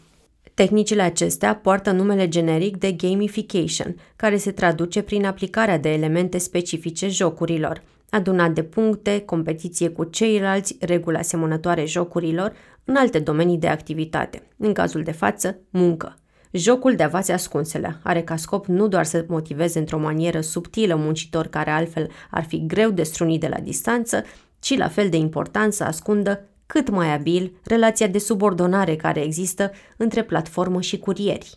[0.53, 7.07] Tehnicile acestea poartă numele generic de gamification, care se traduce prin aplicarea de elemente specifice
[7.07, 7.81] jocurilor,
[8.15, 14.73] adunat de puncte, competiție cu ceilalți, reguli asemănătoare jocurilor, în alte domenii de activitate, în
[14.73, 16.17] cazul de față, muncă.
[16.51, 21.49] Jocul de avați ascunsele are ca scop nu doar să motiveze într-o manieră subtilă muncitori
[21.49, 24.23] care altfel ar fi greu de strunit de la distanță,
[24.59, 29.71] ci la fel de important să ascundă cât mai abil relația de subordonare care există
[29.97, 31.55] între platformă și curieri.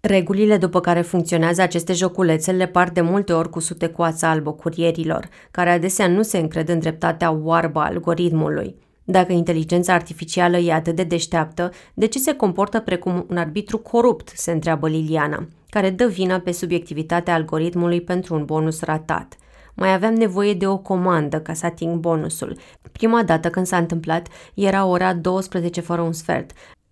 [0.00, 4.52] Regulile după care funcționează aceste joculețe le par de multe ori cu sute coața albă
[4.52, 8.74] curierilor, care adesea nu se încred în dreptatea oarbă a algoritmului.
[9.04, 14.32] Dacă inteligența artificială e atât de deșteaptă, de ce se comportă precum un arbitru corupt,
[14.34, 19.36] se întreabă Liliana, care dă vina pe subiectivitatea algoritmului pentru un bonus ratat–
[19.78, 22.56] mai aveam nevoie de o comandă ca să ating bonusul.
[22.92, 26.50] Prima dată când s-a întâmplat era ora 12 fără un sfert.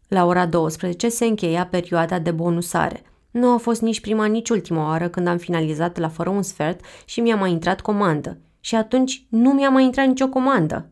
[0.08, 3.02] La ora 12 se încheia perioada de bonusare.
[3.30, 6.80] Nu a fost nici prima, nici ultima oară când am finalizat la fără un sfert
[7.04, 8.38] și mi-a mai intrat comandă.
[8.60, 10.90] și atunci nu mi-a mai intrat nicio comandă.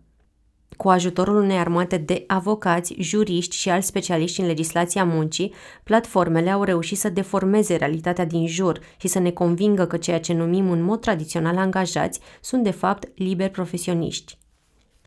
[0.76, 5.52] Cu ajutorul unei armate de avocați, juriști și alți specialiști în legislația muncii,
[5.84, 10.32] platformele au reușit să deformeze realitatea din jur și să ne convingă că ceea ce
[10.32, 14.38] numim în mod tradițional angajați sunt de fapt liberi profesioniști.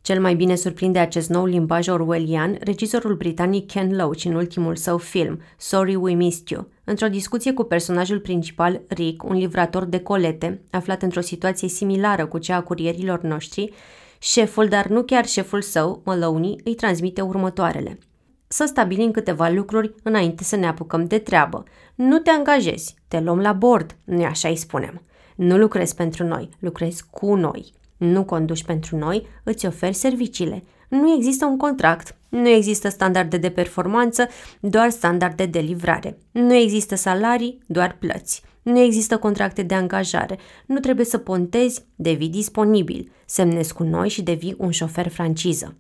[0.08, 4.98] Cel mai bine surprinde acest nou limbaj orwellian regizorul britanic Ken Loach în ultimul său
[4.98, 10.62] film, Sorry We Missed You, într-o discuție cu personajul principal, Rick, un livrator de colete,
[10.72, 13.74] aflat într-o situație similară cu cea a curierilor noștri,
[14.20, 18.00] șeful, dar nu chiar șeful său, Maloney, îi transmite următoarele.
[18.48, 21.64] Să stabilim câteva lucruri înainte să ne apucăm de treabă.
[21.96, 25.02] Nu te angajezi, te luăm la bord, nu așa îi spunem.
[25.36, 27.76] Nu lucrezi pentru noi, lucrezi cu noi.
[27.98, 30.64] Nu conduci pentru noi, îți oferi serviciile.
[30.90, 34.28] Nu există un contract, nu există standarde de performanță,
[34.60, 36.18] doar standarde de livrare.
[36.32, 38.44] Nu există salarii, doar plăți.
[38.62, 40.38] Nu există contracte de angajare.
[40.66, 43.12] Nu trebuie să pontezi, devii disponibil.
[43.26, 45.76] Semnezi cu noi și devii un șofer franciză.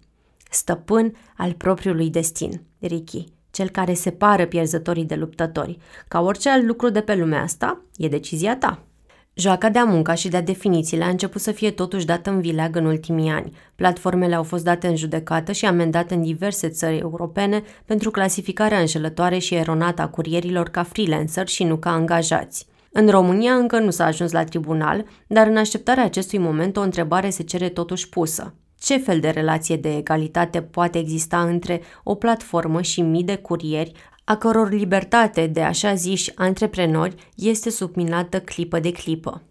[0.51, 5.77] Stăpân al propriului destin, Ricky, cel care separă pierzătorii de luptători.
[6.07, 8.86] Ca orice alt lucru de pe lumea asta, e decizia ta.
[9.39, 12.85] Joaca de-a munca și de-a definițiile a început să fie totuși dată în vileag în
[12.85, 13.51] ultimii ani.
[13.75, 19.37] Platformele au fost date în judecată și amendate în diverse țări europene pentru clasificarea înșelătoare
[19.37, 22.67] și eronată a curierilor ca freelancer și nu ca angajați.
[22.91, 27.29] În România încă nu s-a ajuns la tribunal, dar în așteptarea acestui moment o întrebare
[27.29, 28.53] se cere totuși pusă.
[28.79, 33.91] Ce fel de relație de egalitate poate exista între o platformă și mii de curieri
[34.29, 39.41] a căror libertate de așa ziși antreprenori este subminată clipă de clipă.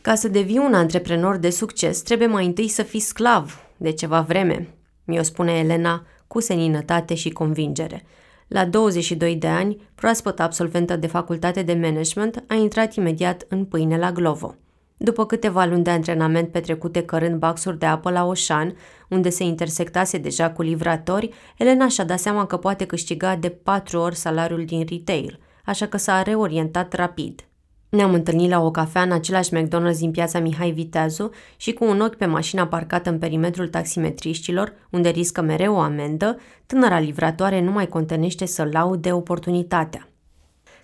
[0.00, 4.20] Ca să devii un antreprenor de succes, trebuie mai întâi să fii sclav de ceva
[4.20, 4.68] vreme,
[5.04, 8.04] mi-o spune Elena cu seninătate și convingere.
[8.48, 13.98] La 22 de ani, proaspăt absolventă de facultate de management, a intrat imediat în pâine
[13.98, 14.54] la Glovo.
[15.02, 18.76] După câteva luni de antrenament petrecute cărând baxuri de apă la Oșan,
[19.08, 23.98] unde se intersectase deja cu livratori, Elena și-a dat seama că poate câștiga de patru
[23.98, 27.44] ori salariul din retail, așa că s-a reorientat rapid.
[27.88, 32.00] Ne-am întâlnit la o cafea în același McDonald's din piața Mihai Viteazu și cu un
[32.00, 37.70] ochi pe mașina parcată în perimetrul taximetriștilor, unde riscă mereu o amendă, tânăra livratoare nu
[37.70, 40.09] mai contenește să laude oportunitatea.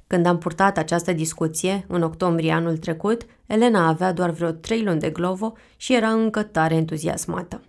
[0.07, 5.01] Când am purtat această discuție, în octombrie anul trecut, Elena avea doar vreo trei luni
[5.01, 7.63] de glovo și era încă tare entuziasmată.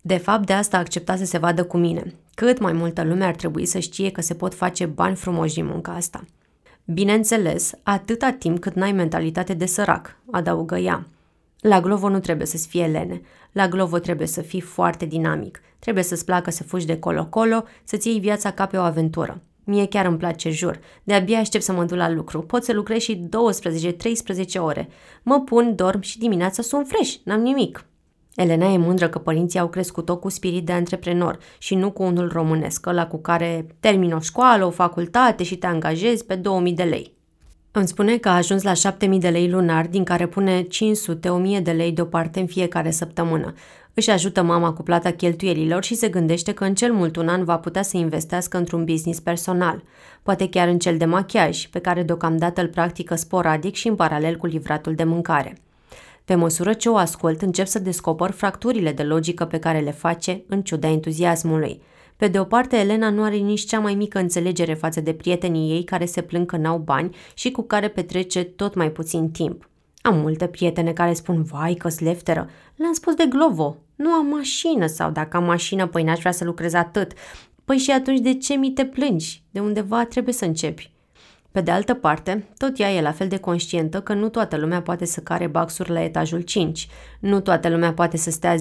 [0.00, 2.14] De fapt, de asta a acceptat să se vadă cu mine.
[2.34, 5.66] Cât mai multă lume ar trebui să știe că se pot face bani frumoși din
[5.66, 6.24] munca asta.
[6.84, 11.06] Bineînțeles, atâta timp cât n-ai mentalitate de sărac, adăugă ea.
[11.60, 13.20] La Glovo nu trebuie să-ți fie lene.
[13.52, 15.62] La Glovo trebuie să fii foarte dinamic.
[15.78, 19.40] Trebuie să-ți placă să fugi de colo-colo, să-ți iei viața ca pe o aventură.
[19.64, 20.80] Mie chiar îmi place, jur.
[21.02, 22.40] De-abia aștept să mă duc la lucru.
[22.40, 23.28] Pot să lucrez și
[24.56, 24.88] 12-13 ore.
[25.22, 27.86] Mă pun, dorm și dimineața sunt fresh, n-am nimic.
[28.34, 32.28] Elena e mândră că părinții au crescut-o cu spirit de antreprenor și nu cu unul
[32.32, 36.82] românesc, ăla cu care termin o școală, o facultate și te angajezi pe 2000 de
[36.82, 37.14] lei.
[37.70, 41.70] Îmi spune că a ajuns la 7000 de lei lunar, din care pune 500-1000 de
[41.70, 43.54] lei deoparte în fiecare săptămână.
[43.94, 47.44] Își ajută mama cu plata cheltuielilor și se gândește că în cel mult un an
[47.44, 49.82] va putea să investească într-un business personal,
[50.22, 54.36] poate chiar în cel de machiaj, pe care deocamdată îl practică sporadic și în paralel
[54.36, 55.58] cu livratul de mâncare.
[56.24, 60.42] Pe măsură ce o ascult, încep să descoper fracturile de logică pe care le face
[60.48, 61.82] în ciuda entuziasmului.
[62.16, 65.70] Pe de o parte, Elena nu are nici cea mai mică înțelegere față de prietenii
[65.70, 69.68] ei care se plâng că n-au bani și cu care petrece tot mai puțin timp.
[70.02, 72.48] Am multe prietene care spun, vai că slefteră.
[72.76, 73.76] Le-am spus de Glovo.
[73.96, 77.12] Nu am mașină sau dacă am mașină, păi n-aș vrea să lucrez atât.
[77.64, 79.42] Păi și atunci de ce mi te plângi?
[79.50, 80.92] De undeva trebuie să începi.
[81.54, 84.82] Pe de altă parte, tot ea e la fel de conștientă că nu toată lumea
[84.82, 86.88] poate să care baxuri la etajul 5,
[87.20, 88.60] nu toată lumea poate să stea 10-12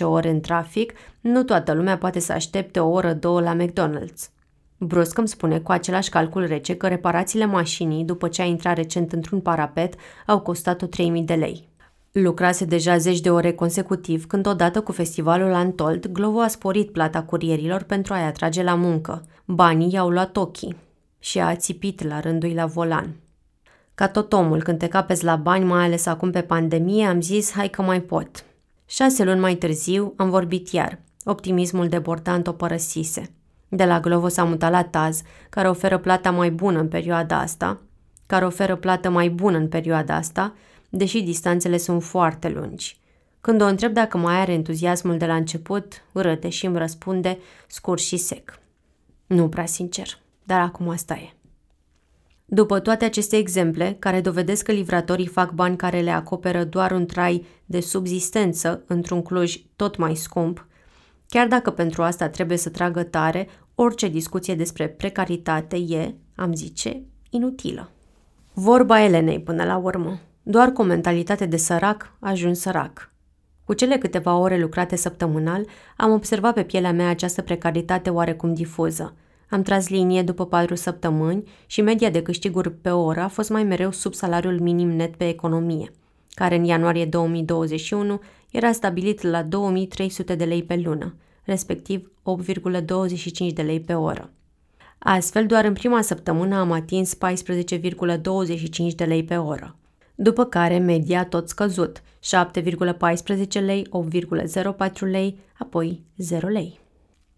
[0.00, 4.30] ore în trafic, nu toată lumea poate să aștepte o oră, două la McDonald's.
[4.78, 9.12] Brusc îmi spune cu același calcul rece că reparațiile mașinii, după ce a intrat recent
[9.12, 9.94] într-un parapet,
[10.26, 11.68] au costat-o 3000 de lei.
[12.12, 17.22] Lucrase deja zeci de ore consecutiv când odată cu festivalul Antold, Glovo a sporit plata
[17.22, 19.24] curierilor pentru a-i atrage la muncă.
[19.44, 20.76] Banii i-au luat ochii
[21.18, 23.16] și a țipit la rândul la volan.
[23.94, 27.52] Ca tot omul, când te capezi la bani, mai ales acum pe pandemie, am zis,
[27.52, 28.44] hai că mai pot.
[28.86, 30.98] Șase luni mai târziu am vorbit iar.
[31.24, 33.30] Optimismul debordant o părăsise.
[33.68, 37.80] De la Glovo s-a mutat la Taz, care oferă plata mai bună în perioada asta,
[38.26, 40.54] care oferă plată mai bună în perioada asta,
[40.92, 43.00] deși distanțele sunt foarte lungi.
[43.40, 48.00] Când o întreb dacă mai are entuziasmul de la început, râde și îmi răspunde scurt
[48.00, 48.58] și sec.
[49.26, 51.32] Nu prea sincer dar acum asta e.
[52.44, 57.06] După toate aceste exemple, care dovedesc că livratorii fac bani care le acoperă doar un
[57.06, 60.66] trai de subzistență într-un Cluj tot mai scump,
[61.28, 67.02] chiar dacă pentru asta trebuie să tragă tare, orice discuție despre precaritate e, am zice,
[67.30, 67.90] inutilă.
[68.52, 70.20] Vorba Elenei până la urmă.
[70.42, 73.10] Doar cu o mentalitate de sărac ajung sărac.
[73.64, 79.14] Cu cele câteva ore lucrate săptămânal, am observat pe pielea mea această precaritate oarecum difuză–
[79.52, 83.64] am tras linie după patru săptămâni și media de câștiguri pe oră a fost mai
[83.64, 85.90] mereu sub salariul minim net pe economie,
[86.30, 92.12] care în ianuarie 2021 era stabilit la 2300 de lei pe lună, respectiv
[92.44, 94.30] 8,25 de lei pe oră.
[94.98, 99.76] Astfel, doar în prima săptămână am atins 14,25 de lei pe oră.
[100.22, 103.86] După care media a tot scăzut, 7,14 lei,
[104.22, 106.80] 8,04 lei, apoi 0 lei.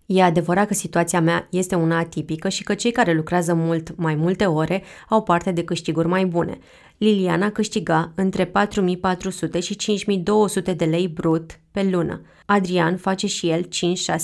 [0.06, 4.14] E adevărat că situația mea este una atipică și că cei care lucrează mult, mai
[4.14, 6.58] multe ore, au parte de câștiguri mai bune.
[6.98, 12.20] Liliana câștiga între 4400 și 5200 de lei brut pe lună.
[12.46, 13.68] Adrian face și el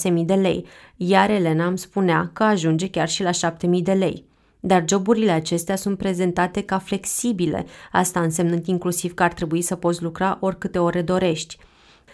[0.08, 3.92] 5-6 mii de lei, iar Elena îmi spunea că ajunge chiar și la 7000 de
[3.92, 4.28] lei.
[4.60, 10.02] Dar joburile acestea sunt prezentate ca flexibile, asta însemnând inclusiv că ar trebui să poți
[10.02, 11.56] lucra oricâte ore dorești–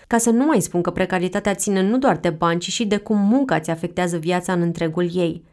[0.07, 2.97] ca să nu mai spun că precaritatea ține nu doar de bani, ci și de
[2.97, 5.45] cum munca ți afectează viața în întregul ei.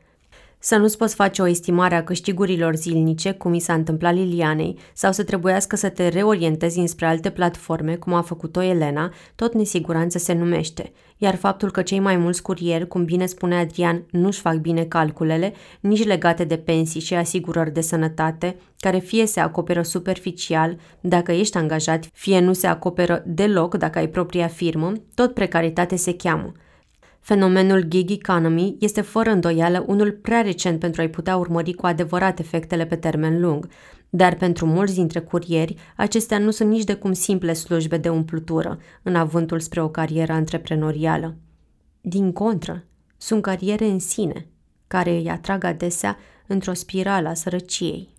[0.66, 5.12] Să nu-ți poți face o estimare a câștigurilor zilnice, cum i s-a întâmplat Lilianei, sau
[5.12, 10.34] să trebuiască să te reorientezi înspre alte platforme, cum a făcut-o Elena, tot nesiguranță se
[10.34, 10.92] numește.
[11.18, 15.54] Iar faptul că cei mai mulți curieri, cum bine spune Adrian, nu-și fac bine calculele,
[15.80, 21.58] nici legate de pensii și asigurări de sănătate, care fie se acoperă superficial dacă ești
[21.58, 26.52] angajat, fie nu se acoperă deloc dacă ai propria firmă, tot precaritate se cheamă.
[27.24, 32.40] Fenomenul gig economy este fără îndoială unul prea recent pentru a-i putea urmări cu adevărat
[32.40, 33.68] efectele pe termen lung,
[34.10, 38.80] dar pentru mulți dintre curieri, acestea nu sunt nici de cum simple slujbe de umplutură
[39.04, 41.36] în avântul spre o carieră antreprenorială.
[42.02, 42.84] Din contră,
[43.18, 44.48] sunt cariere în sine,
[44.88, 48.10] care îi atrag adesea într-o spirală a sărăciei.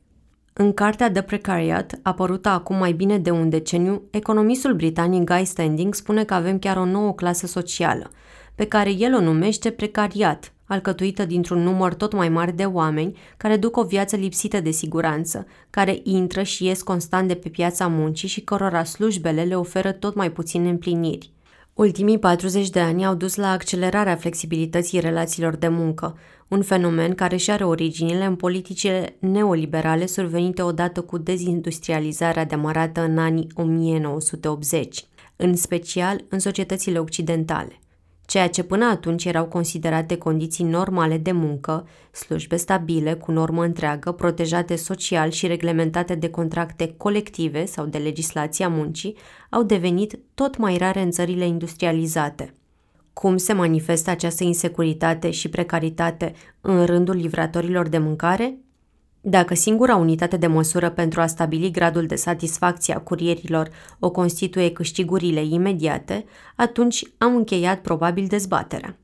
[0.53, 5.95] În cartea The Precariat, apărută acum mai bine de un deceniu, economistul britanic Guy Standing
[5.95, 8.11] spune că avem chiar o nouă clasă socială–
[8.55, 13.57] pe care el o numește precariat, alcătuită dintr-un număr tot mai mare de oameni care
[13.57, 18.29] duc o viață lipsită de siguranță, care intră și ies constant de pe piața muncii
[18.29, 21.33] și cărora slujbele le oferă tot mai puține împliniri.
[21.75, 27.37] Ultimii 40 de ani au dus la accelerarea flexibilității relațiilor de muncă, un fenomen care
[27.37, 35.05] și are originile în politicile neoliberale survenite odată cu dezindustrializarea demarată în anii 1980,
[35.37, 37.79] în special în societățile occidentale
[38.27, 44.13] ceea ce până atunci erau considerate condiții normale de muncă, slujbe stabile, cu normă întreagă,
[44.13, 49.17] protejate social și reglementate de contracte colective sau de legislația muncii,
[49.51, 52.55] au devenit tot mai rare în țările industrializate.
[53.13, 58.59] Cum se manifestă această insecuritate și precaritate în rândul livratorilor de mâncare?
[59.27, 64.71] Dacă singura unitate de măsură pentru a stabili gradul de satisfacție a curierilor o constituie
[64.73, 66.25] câștigurile imediate,
[66.57, 68.97] atunci am încheiat probabil dezbaterea.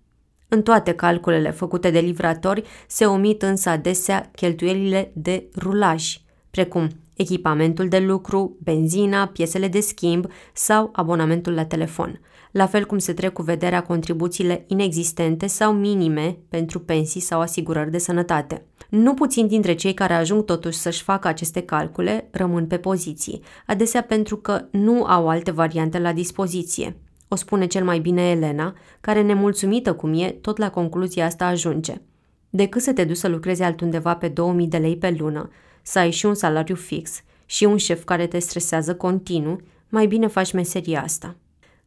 [0.48, 7.88] În toate calculele făcute de livratori se omit însă adesea cheltuielile de rulaj, precum echipamentul
[7.88, 13.32] de lucru, benzina, piesele de schimb sau abonamentul la telefon, la fel cum se trec
[13.32, 18.64] cu vederea contribuțiile inexistente sau minime pentru pensii sau asigurări de sănătate.
[18.88, 24.02] Nu puțin dintre cei care ajung totuși să-și facă aceste calcule rămân pe poziții, adesea
[24.02, 26.96] pentru că nu au alte variante la dispoziție.
[27.28, 31.94] O spune cel mai bine Elena, care nemulțumită cum e, tot la concluzia asta ajunge.
[32.50, 35.50] Decât să te duci să lucrezi altundeva pe 2000 de lei pe lună,
[35.82, 40.26] să ai și un salariu fix și un șef care te stresează continuu, mai bine
[40.26, 41.36] faci meseria asta.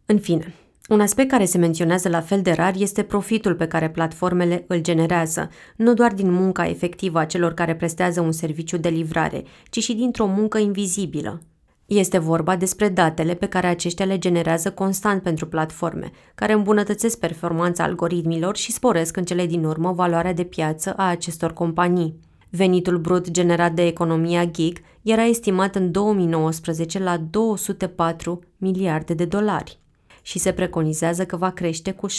[0.06, 0.54] În fine,
[0.89, 4.80] un aspect care se menționează la fel de rar este profitul pe care platformele îl
[4.82, 9.84] generează, nu doar din munca efectivă a celor care prestează un serviciu de livrare, ci
[9.84, 11.42] și dintr-o muncă invizibilă.
[11.86, 17.84] Este vorba despre datele pe care aceștia le generează constant pentru platforme, care îmbunătățesc performanța
[17.84, 22.20] algoritmilor și sporesc în cele din urmă valoarea de piață a acestor companii.
[22.49, 29.82] Venitul brut generat de economia gig era estimat în 2019 la 204 miliarde de dolari
[30.26, 32.13] și se preconizează că va crește cu 17%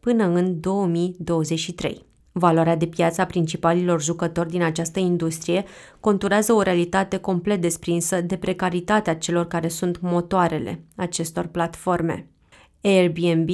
[0.00, 2.08] până în 2023.
[2.32, 5.64] Valoarea de piață a principalilor jucători din această industrie
[6.00, 12.26] conturează o realitate complet desprinsă de precaritatea celor care sunt motoarele acestor platforme.
[12.80, 13.48] Airbnb,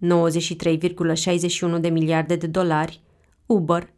[0.00, 3.00] 93,61 de miliarde de dolari,
[3.46, 3.88] Uber, 54,93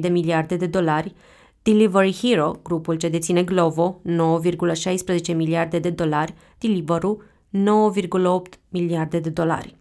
[0.00, 1.14] de miliarde de dolari,
[1.62, 9.76] Delivery Hero, grupul ce deține Glovo, 9,16 miliarde de dolari, Deliveroo, 9,8 miliarde de dolari.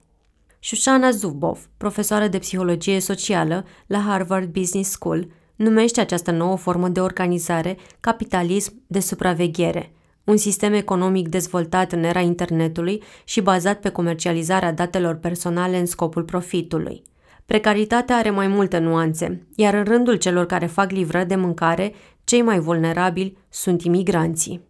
[0.59, 6.99] Shoshana Zuboff, profesoară de psihologie socială la Harvard Business School, numește această nouă formă de
[6.99, 9.91] organizare capitalism de supraveghere,
[10.23, 16.23] un sistem economic dezvoltat în era internetului și bazat pe comercializarea datelor personale în scopul
[16.23, 17.03] profitului.
[17.51, 21.93] Precaritatea are mai multe nuanțe, iar în rândul celor care fac livrări de mâncare,
[22.23, 24.61] cei mai vulnerabili sunt imigranții.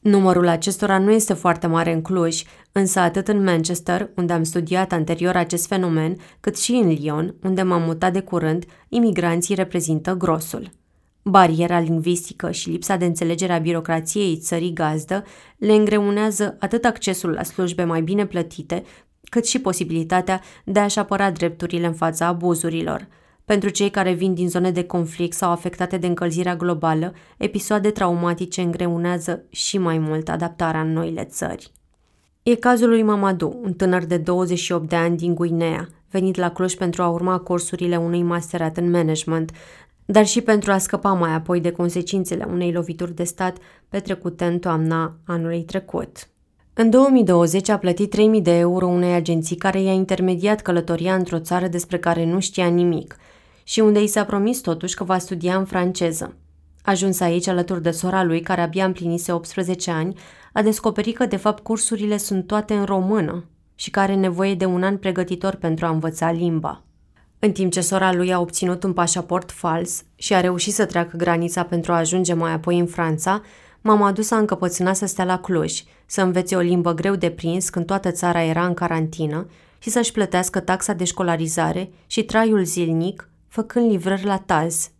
[0.00, 4.92] Numărul acestora nu este foarte mare în Cluj, însă atât în Manchester, unde am studiat
[4.92, 10.70] anterior acest fenomen, cât și în Lyon, unde m-am mutat de curând, imigranții reprezintă grosul.
[11.22, 15.24] Bariera lingvistică și lipsa de înțelegere a birocrației țării gazdă
[15.56, 18.82] le îngreunează atât accesul la slujbe mai bine plătite,
[19.30, 23.08] cât și posibilitatea de a-și apăra drepturile în fața abuzurilor.
[23.44, 28.60] Pentru cei care vin din zone de conflict sau afectate de încălzirea globală, episoade traumatice
[28.60, 31.72] îngreunează și mai mult adaptarea în noile țări.
[32.42, 36.74] E cazul lui Mamadou, un tânăr de 28 de ani din Guinea, venit la Cluj
[36.74, 39.50] pentru a urma cursurile unui masterat în management,
[40.04, 43.56] dar și pentru a scăpa mai apoi de consecințele unei lovituri de stat
[43.88, 46.31] petrecute în toamna anului trecut.
[46.74, 51.68] În 2020 a plătit 3.000 de euro unei agenții care i-a intermediat călătoria într-o țară
[51.68, 53.16] despre care nu știa nimic
[53.62, 56.36] și unde i s-a promis totuși că va studia în franceză.
[56.82, 60.18] Ajuns aici alături de sora lui, care abia împlinise 18 ani,
[60.52, 63.44] a descoperit că de fapt cursurile sunt toate în română
[63.74, 66.82] și că are nevoie de un an pregătitor pentru a învăța limba.
[67.38, 71.16] În timp ce sora lui a obținut un pașaport fals și a reușit să treacă
[71.16, 73.42] granița pentru a ajunge mai apoi în Franța,
[73.82, 77.68] m-am adus a încăpățâna să stea la Cluj, să învețe o limbă greu de prins
[77.68, 79.46] când toată țara era în carantină
[79.78, 84.90] și să-și plătească taxa de școlarizare și traiul zilnic, făcând livrări la taz.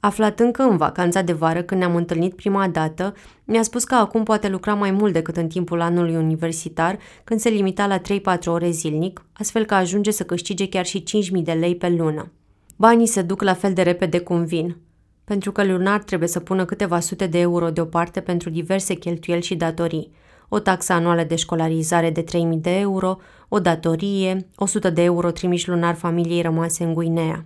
[0.00, 3.14] Aflat încă în vacanța de vară, când ne-am întâlnit prima dată,
[3.44, 7.48] mi-a spus că acum poate lucra mai mult decât în timpul anului universitar, când se
[7.48, 8.02] limita la 3-4
[8.46, 11.04] ore zilnic, astfel că ajunge să câștige chiar și
[11.36, 12.32] 5.000 de lei pe lună.
[12.76, 14.76] Banii se duc la fel de repede cum vin,
[15.24, 19.54] pentru că lunar trebuie să pună câteva sute de euro deoparte pentru diverse cheltuieli și
[19.54, 20.12] datorii,
[20.48, 23.18] o taxă anuală de școlarizare de 3.000 de euro,
[23.48, 27.44] o datorie, 100 de euro trimiși lunar familiei rămase în Guinea.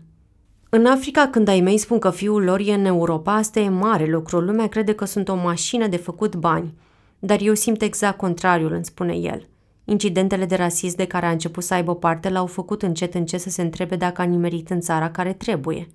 [0.68, 4.07] În Africa, când ai mei spun că fiul lor e în Europa, asta e mare
[4.07, 4.41] lucru.
[4.41, 6.74] Lumea crede că sunt o mașină de făcut bani.
[7.18, 9.49] Dar eu simt exact contrariul, îmi spune el.
[9.85, 13.51] Incidentele de rasism de care a început să aibă parte l-au făcut încet încet să
[13.51, 15.89] se întrebe dacă a nimerit în țara care trebuie.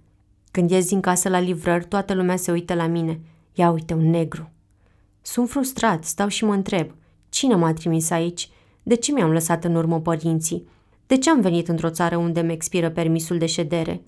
[0.52, 3.20] Când ies din casă la livrări, toată lumea se uită la mine.
[3.54, 4.50] Ia uite, un negru.
[5.22, 6.92] Sunt frustrat, stau și mă întreb.
[7.30, 8.50] Cine m-a trimis aici?
[8.84, 10.68] De ce mi-am lăsat în urmă părinții?
[11.08, 14.02] De ce am venit într-o țară unde mi expiră permisul de ședere?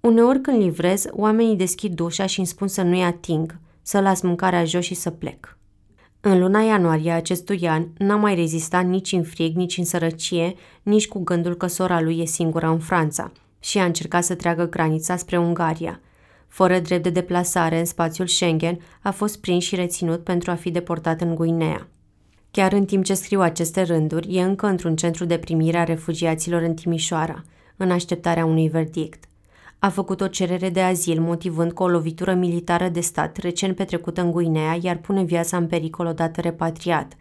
[0.00, 4.64] Uneori când livrez, oamenii deschid ușa și îmi spun să nu-i ating, să las mâncarea
[4.64, 5.58] jos și să plec.
[6.20, 11.08] În luna ianuarie acestui an n-am mai rezistat nici în frig, nici în sărăcie, nici
[11.08, 15.16] cu gândul că sora lui e singură în Franța și a încercat să treacă granița
[15.16, 16.00] spre Ungaria.
[16.48, 20.70] Fără drept de deplasare în spațiul Schengen, a fost prins și reținut pentru a fi
[20.70, 21.88] deportat în Guinea.
[22.50, 26.62] Chiar în timp ce scriu aceste rânduri, e încă într-un centru de primire a refugiaților
[26.62, 27.44] în Timișoara,
[27.76, 29.24] în așteptarea unui verdict.
[29.78, 34.20] A făcut o cerere de azil motivând că o lovitură militară de stat recent petrecută
[34.20, 37.12] în Guinea iar pune viața în pericol odată repatriat.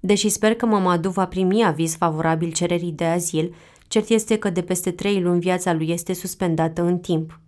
[0.00, 3.54] Deși sper că Mamadu va primi aviz favorabil cererii de azil,
[3.88, 7.40] cert este că de peste trei luni viața lui este suspendată în timp.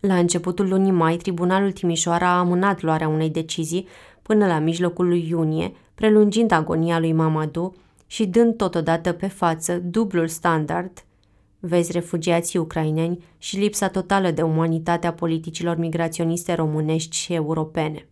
[0.00, 3.86] La începutul lunii mai, Tribunalul Timișoara a amânat luarea unei decizii
[4.22, 7.74] până la mijlocul lui iunie, prelungind agonia lui Mamadu
[8.06, 11.06] și dând totodată pe față dublul standard
[11.60, 18.08] Vezi refugiații ucraineni și lipsa totală de umanitate a politicilor migraționiste românești și europene.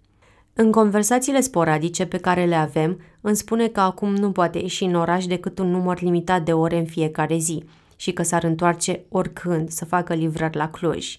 [0.56, 4.94] În conversațiile sporadice pe care le avem, îmi spune că acum nu poate ieși în
[4.94, 7.64] oraș decât un număr limitat de ore în fiecare zi
[7.96, 11.18] și că s-ar întoarce oricând să facă livrări la Cluj.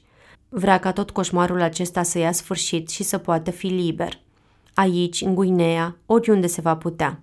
[0.49, 4.19] Vrea ca tot coșmarul acesta să ia sfârșit și să poată fi liber.
[4.73, 7.19] Aici, în Guinea, oriunde se va putea.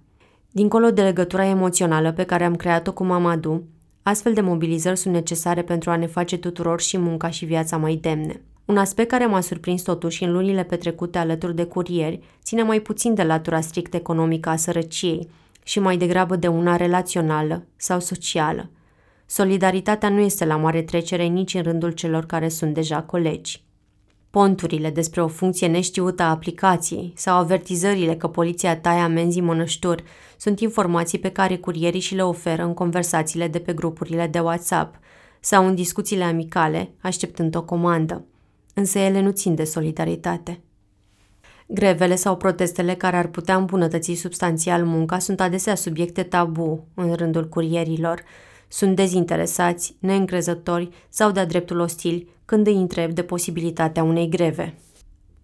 [0.50, 3.62] Dincolo de legătura emoțională pe care am creat-o cu Mamadu,
[4.02, 7.96] Astfel de mobilizări sunt necesare pentru a ne face tuturor și munca și viața mai
[7.96, 8.40] demne.
[8.64, 13.14] Un aspect care m-a surprins totuși în lunile petrecute alături de curieri ține mai puțin
[13.14, 15.28] de latura strict economică a sărăciei
[15.62, 18.70] și mai degrabă de una relațională sau socială.
[19.26, 23.64] Solidaritatea nu este la mare trecere nici în rândul celor care sunt deja colegi.
[24.30, 30.04] Ponturile despre o funcție neștiută a aplicației sau avertizările că poliția taie amenzii mănășturi
[30.36, 34.98] sunt informații pe care curierii și le oferă în conversațiile de pe grupurile de WhatsApp,
[35.40, 38.24] sau în discuțiile amicale, așteptând o comandă.
[38.74, 40.60] Însă ele nu țin de solidaritate.
[41.66, 47.48] Grevele sau protestele care ar putea îmbunătăți substanțial munca sunt adesea subiecte tabu în rândul
[47.48, 48.22] curierilor.
[48.68, 54.74] Sunt dezinteresați, neîncrezători sau de-a dreptul ostili când îi întreb de posibilitatea unei greve.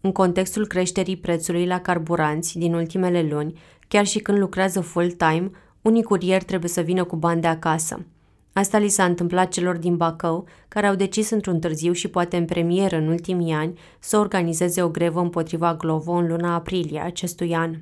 [0.00, 3.58] În contextul creșterii prețului la carburanți din ultimele luni,
[3.88, 5.50] chiar și când lucrează full-time,
[5.82, 8.06] unii curieri trebuie să vină cu bani de acasă.
[8.58, 12.44] Asta li s-a întâmplat celor din Bacău, care au decis într-un târziu și poate în
[12.44, 17.74] premieră în ultimii ani să organizeze o grevă împotriva Glovo în luna aprilie acestui an.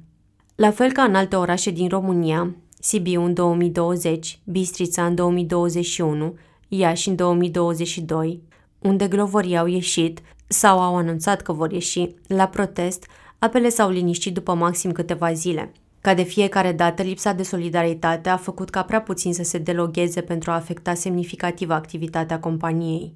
[0.55, 6.37] La fel ca în alte orașe din România, Sibiu în 2020, Bistrița în 2021,
[6.69, 8.43] Iași în 2022,
[8.79, 13.07] unde glovorii au ieșit sau au anunțat că vor ieși la protest,
[13.39, 15.73] apele s-au liniștit după maxim câteva zile.
[16.07, 20.21] Ca de fiecare dată, lipsa de solidaritate a făcut ca prea puțin să se delogheze
[20.21, 23.15] pentru a afecta semnificativ activitatea companiei.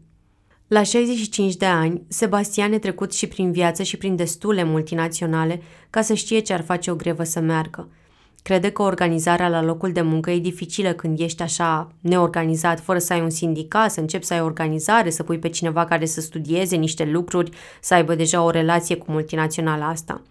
[0.67, 6.03] La 65 de ani, Sebastian e trecut și prin viață și prin destule multinaționale ca
[6.03, 7.89] să știe ce ar face o grevă să meargă–
[8.43, 13.13] Crede că organizarea la locul de muncă e dificilă când ești așa neorganizat, fără să
[13.13, 16.77] ai un sindicat, să începi să ai organizare, să pui pe cineva care să studieze
[16.77, 20.23] niște lucruri, să aibă deja o relație cu multinaționala asta.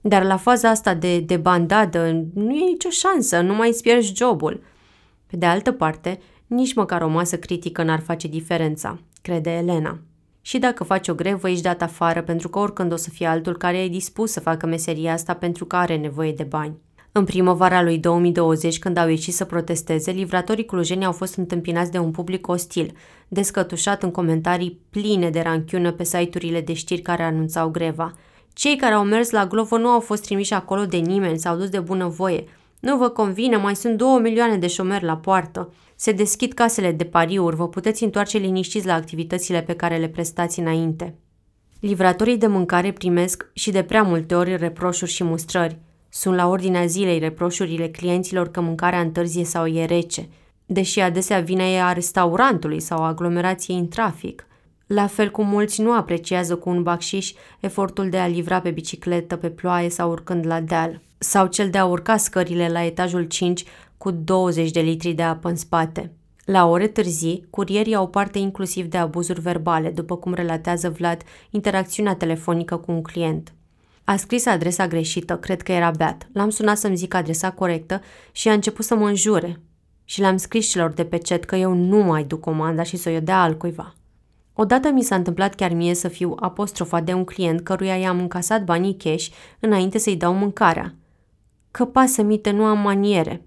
[0.00, 4.14] Dar la faza asta de, de bandadă nu e nicio șansă, nu mai îți pierzi
[4.14, 4.62] jobul.
[5.26, 9.98] Pe de altă parte, nici măcar o masă critică n-ar face diferența, crede Elena.
[10.40, 13.56] Și dacă faci o grevă, ești dat afară pentru că oricând o să fie altul
[13.56, 16.78] care e dispus să facă meseria asta pentru că are nevoie de bani.
[17.12, 21.98] În primăvara lui 2020, când au ieșit să protesteze, livratorii clujeni au fost întâmpinați de
[21.98, 22.92] un public ostil,
[23.28, 28.12] descătușat în comentarii pline de ranchiună pe site-urile de știri care anunțau greva.
[28.52, 31.68] Cei care au mers la Glovo nu au fost trimiși acolo de nimeni, s-au dus
[31.68, 32.44] de bunăvoie.
[32.80, 35.72] Nu vă convine, mai sunt două milioane de șomeri la poartă.
[35.96, 40.60] Se deschid casele de pariuri, vă puteți întoarce liniștiți la activitățile pe care le prestați
[40.60, 41.14] înainte.
[41.80, 45.78] Livratorii de mâncare primesc și de prea multe ori reproșuri și mustrări.
[46.08, 50.28] Sunt la ordinea zilei reproșurile clienților că mâncarea întârzie sau e rece,
[50.66, 54.46] deși adesea vine e a restaurantului sau a aglomerației în trafic.
[54.92, 59.36] La fel cum mulți nu apreciază cu un bacșiș efortul de a livra pe bicicletă
[59.36, 63.64] pe ploaie sau urcând la deal, sau cel de a urca scările la etajul 5
[63.98, 66.12] cu 20 de litri de apă în spate.
[66.44, 72.14] La ore târzii, curierii au parte inclusiv de abuzuri verbale, după cum relatează Vlad interacțiunea
[72.14, 73.52] telefonică cu un client.
[74.04, 76.28] A scris adresa greșită, cred că era beat.
[76.32, 78.00] L-am sunat să-mi zic adresa corectă
[78.32, 79.60] și a început să mă înjure.
[80.04, 83.10] Și le-am scris celor de pe cet că eu nu mai duc comanda și să
[83.16, 83.94] o dea altcuiva.
[84.54, 88.64] Odată mi s-a întâmplat chiar mie să fiu apostrofat de un client căruia i-am încasat
[88.64, 89.28] banii cash
[89.60, 90.94] înainte să-i dau mâncarea.
[91.70, 93.44] Că pasă mite, nu am maniere.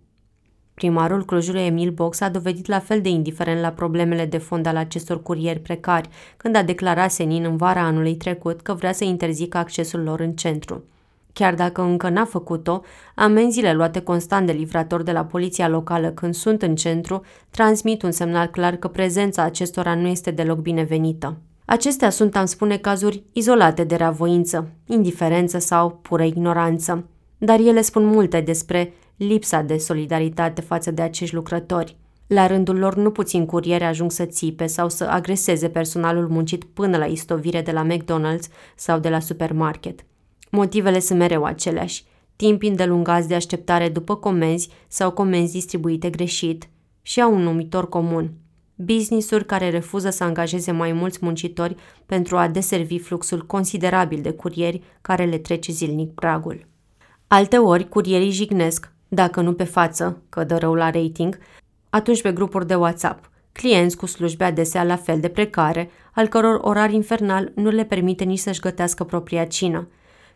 [0.74, 4.76] Primarul Clujului Emil Box a dovedit la fel de indiferent la problemele de fond al
[4.76, 9.58] acestor curieri precari, când a declarat senin în vara anului trecut că vrea să interzică
[9.58, 10.84] accesul lor în centru.
[11.34, 12.81] Chiar dacă încă n-a făcut-o,
[13.15, 18.11] amenziile luate constant de livrator de la poliția locală când sunt în centru transmit un
[18.11, 21.38] semnal clar că prezența acestora nu este deloc binevenită.
[21.65, 27.05] Acestea sunt, am spune, cazuri izolate de reavoință, indiferență sau pură ignoranță,
[27.38, 31.97] dar ele spun multe despre lipsa de solidaritate față de acești lucrători.
[32.27, 36.97] La rândul lor, nu puțin curiere ajung să țipe sau să agreseze personalul muncit până
[36.97, 40.05] la istovire de la McDonald's sau de la supermarket.
[40.56, 42.04] Motivele sunt mereu aceleași.
[42.36, 46.70] Timp îndelungați de așteptare după comenzi sau comenzi distribuite greșit
[47.01, 48.32] și au un numitor comun.
[48.76, 51.76] Business-uri care refuză să angajeze mai mulți muncitori
[52.06, 56.68] pentru a deservi fluxul considerabil de curieri care le trece zilnic pragul.
[57.28, 61.38] Alte ori, curierii jignesc dacă nu pe față, că dă rău la rating,
[61.89, 63.30] atunci pe grupuri de WhatsApp.
[63.51, 68.24] Clienți cu slujbe adesea la fel de precare, al căror orar infernal nu le permite
[68.24, 69.88] nici să-și gătească propria cină.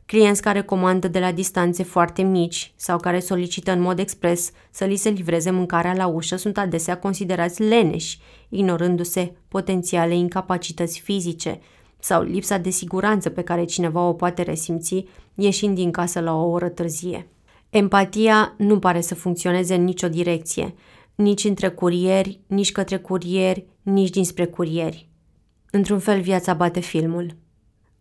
[0.07, 4.85] Clienți care comandă de la distanțe foarte mici sau care solicită în mod expres să
[4.85, 11.59] li se livreze mâncarea la ușă sunt adesea considerați leneși, ignorându-se potențiale incapacități fizice
[11.99, 15.05] sau lipsa de siguranță pe care cineva o poate resimți
[15.35, 17.27] ieșind din casă la o oră târzie.
[17.69, 20.73] Empatia nu pare să funcționeze în nicio direcție,
[21.15, 25.09] nici între curieri, nici către curieri, nici dinspre curieri.
[25.71, 27.35] Într-un fel, viața bate filmul.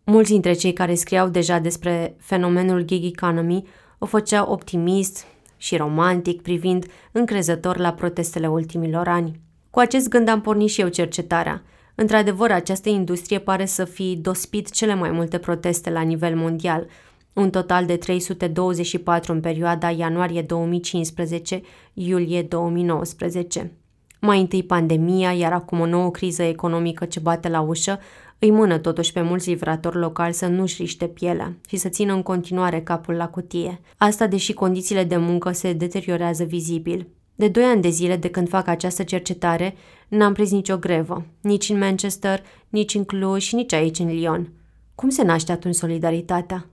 [0.09, 5.25] Mulți dintre cei care scriau deja despre fenomenul gig economy o făceau optimist
[5.57, 9.39] și romantic, privind încrezător la protestele ultimilor ani.
[9.69, 11.63] Cu acest gând am pornit și eu cercetarea.
[11.95, 16.87] Într-adevăr, această industrie pare să fi dospit cele mai multe proteste la nivel mondial–
[17.37, 23.76] un total de 324 în perioada ianuarie 2015-iulie 2019.
[24.21, 27.99] Mai întâi pandemia, iar acum o nouă criză economică ce bate la ușă,
[28.39, 32.21] îi mână totuși pe mulți livratori locali să nu-și riște pielea și să țină în
[32.21, 33.81] continuare capul la cutie.
[33.97, 37.07] Asta deși condițiile de muncă se deteriorează vizibil.
[37.35, 39.75] De doi ani de zile de când fac această cercetare,
[40.07, 44.51] n-am prins nicio grevă, nici în Manchester, nici în Cluj, nici aici în Lyon.
[44.95, 46.65] Cum se naște atunci solidaritatea?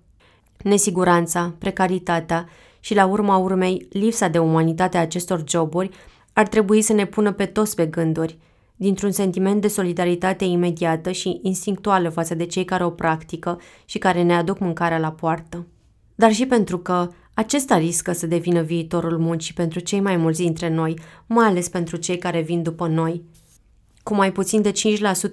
[0.62, 2.48] Nesiguranța, precaritatea
[2.80, 5.90] și, la urma urmei, lipsa de umanitate a acestor joburi
[6.34, 8.38] ar trebui să ne pună pe toți pe gânduri,
[8.76, 14.22] dintr-un sentiment de solidaritate imediată și instinctuală față de cei care o practică și care
[14.22, 15.66] ne aduc mâncarea la poartă.
[16.14, 20.68] Dar și pentru că acesta riscă să devină viitorul muncii pentru cei mai mulți dintre
[20.68, 23.22] noi, mai ales pentru cei care vin după noi.
[24.02, 24.72] Cu mai puțin de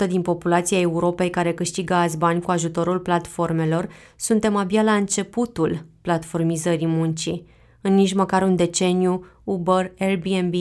[0.06, 5.86] 5% din populația Europei care câștigă azi bani cu ajutorul platformelor, suntem abia la începutul
[6.02, 7.46] platformizării muncii.
[7.82, 10.54] În nici măcar un deceniu, Uber, Airbnb,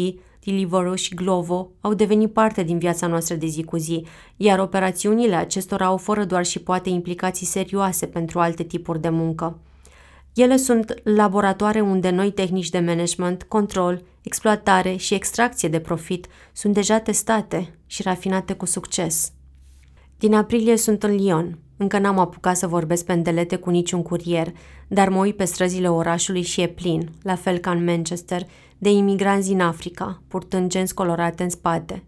[0.45, 5.35] Deliveroo și Glovo au devenit parte din viața noastră de zi cu zi, iar operațiunile
[5.35, 9.59] acestora au fără doar și poate implicații serioase pentru alte tipuri de muncă.
[10.35, 16.75] Ele sunt laboratoare unde noi tehnici de management, control, exploatare și extracție de profit sunt
[16.75, 19.33] deja testate și rafinate cu succes.
[20.19, 21.59] Din aprilie sunt în Lyon.
[21.77, 24.53] Încă n-am apucat să vorbesc pe îndelete cu niciun curier,
[24.89, 28.47] dar mă uit pe străzile orașului și e plin, la fel ca în Manchester,
[28.81, 32.03] de imigranți din Africa, purtând genți colorate în spate.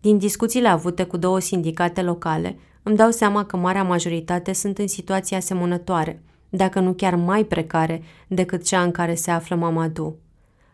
[0.00, 4.86] Din discuțiile avute cu două sindicate locale, îmi dau seama că marea majoritate sunt în
[4.86, 10.16] situații asemănătoare, dacă nu chiar mai precare decât cea în care se află Mamadu.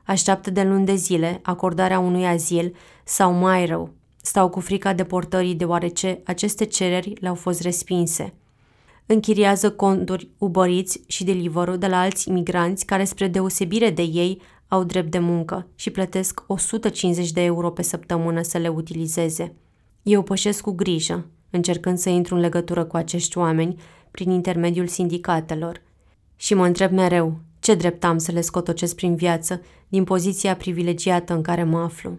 [0.05, 2.75] Așteaptă de luni de zile acordarea unui azil
[3.05, 8.35] sau mai rău, stau cu frica deportării deoarece aceste cereri le-au fost respinse.
[9.07, 14.41] Închiriază conturi ubăriți și deliverul de la alți imigranți care, spre deosebire de ei,
[14.73, 19.55] au drept de muncă și plătesc 150 de euro pe săptămână să le utilizeze.
[20.03, 25.83] Eu pășesc cu grijă, încercând să intru în legătură cu acești oameni prin intermediul sindicatelor.
[26.37, 31.35] Și mă întreb mereu ce drept am să le scotocesc prin viață din poziția privilegiată
[31.35, 32.19] în care mă aflu.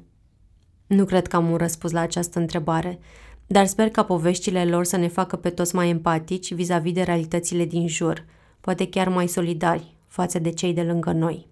[0.88, 3.00] Nu cred că am un răspuns la această întrebare,
[3.48, 7.66] dar sper ca poveștile lor să ne facă pe toți mai empatici vis-a-vis de realitățile
[7.66, 8.26] din jur,
[8.62, 11.52] poate chiar mai solidari față de cei de lângă noi.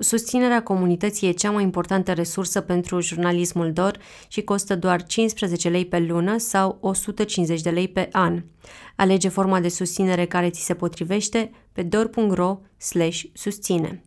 [0.00, 5.86] Susținerea comunității e cea mai importantă resursă pentru jurnalismul DOR și costă doar 15 lei
[5.86, 8.44] pe lună sau 150 de lei pe an.
[8.96, 14.02] Alege forma de susținere care ți se potrivește pe dor.ro/susține.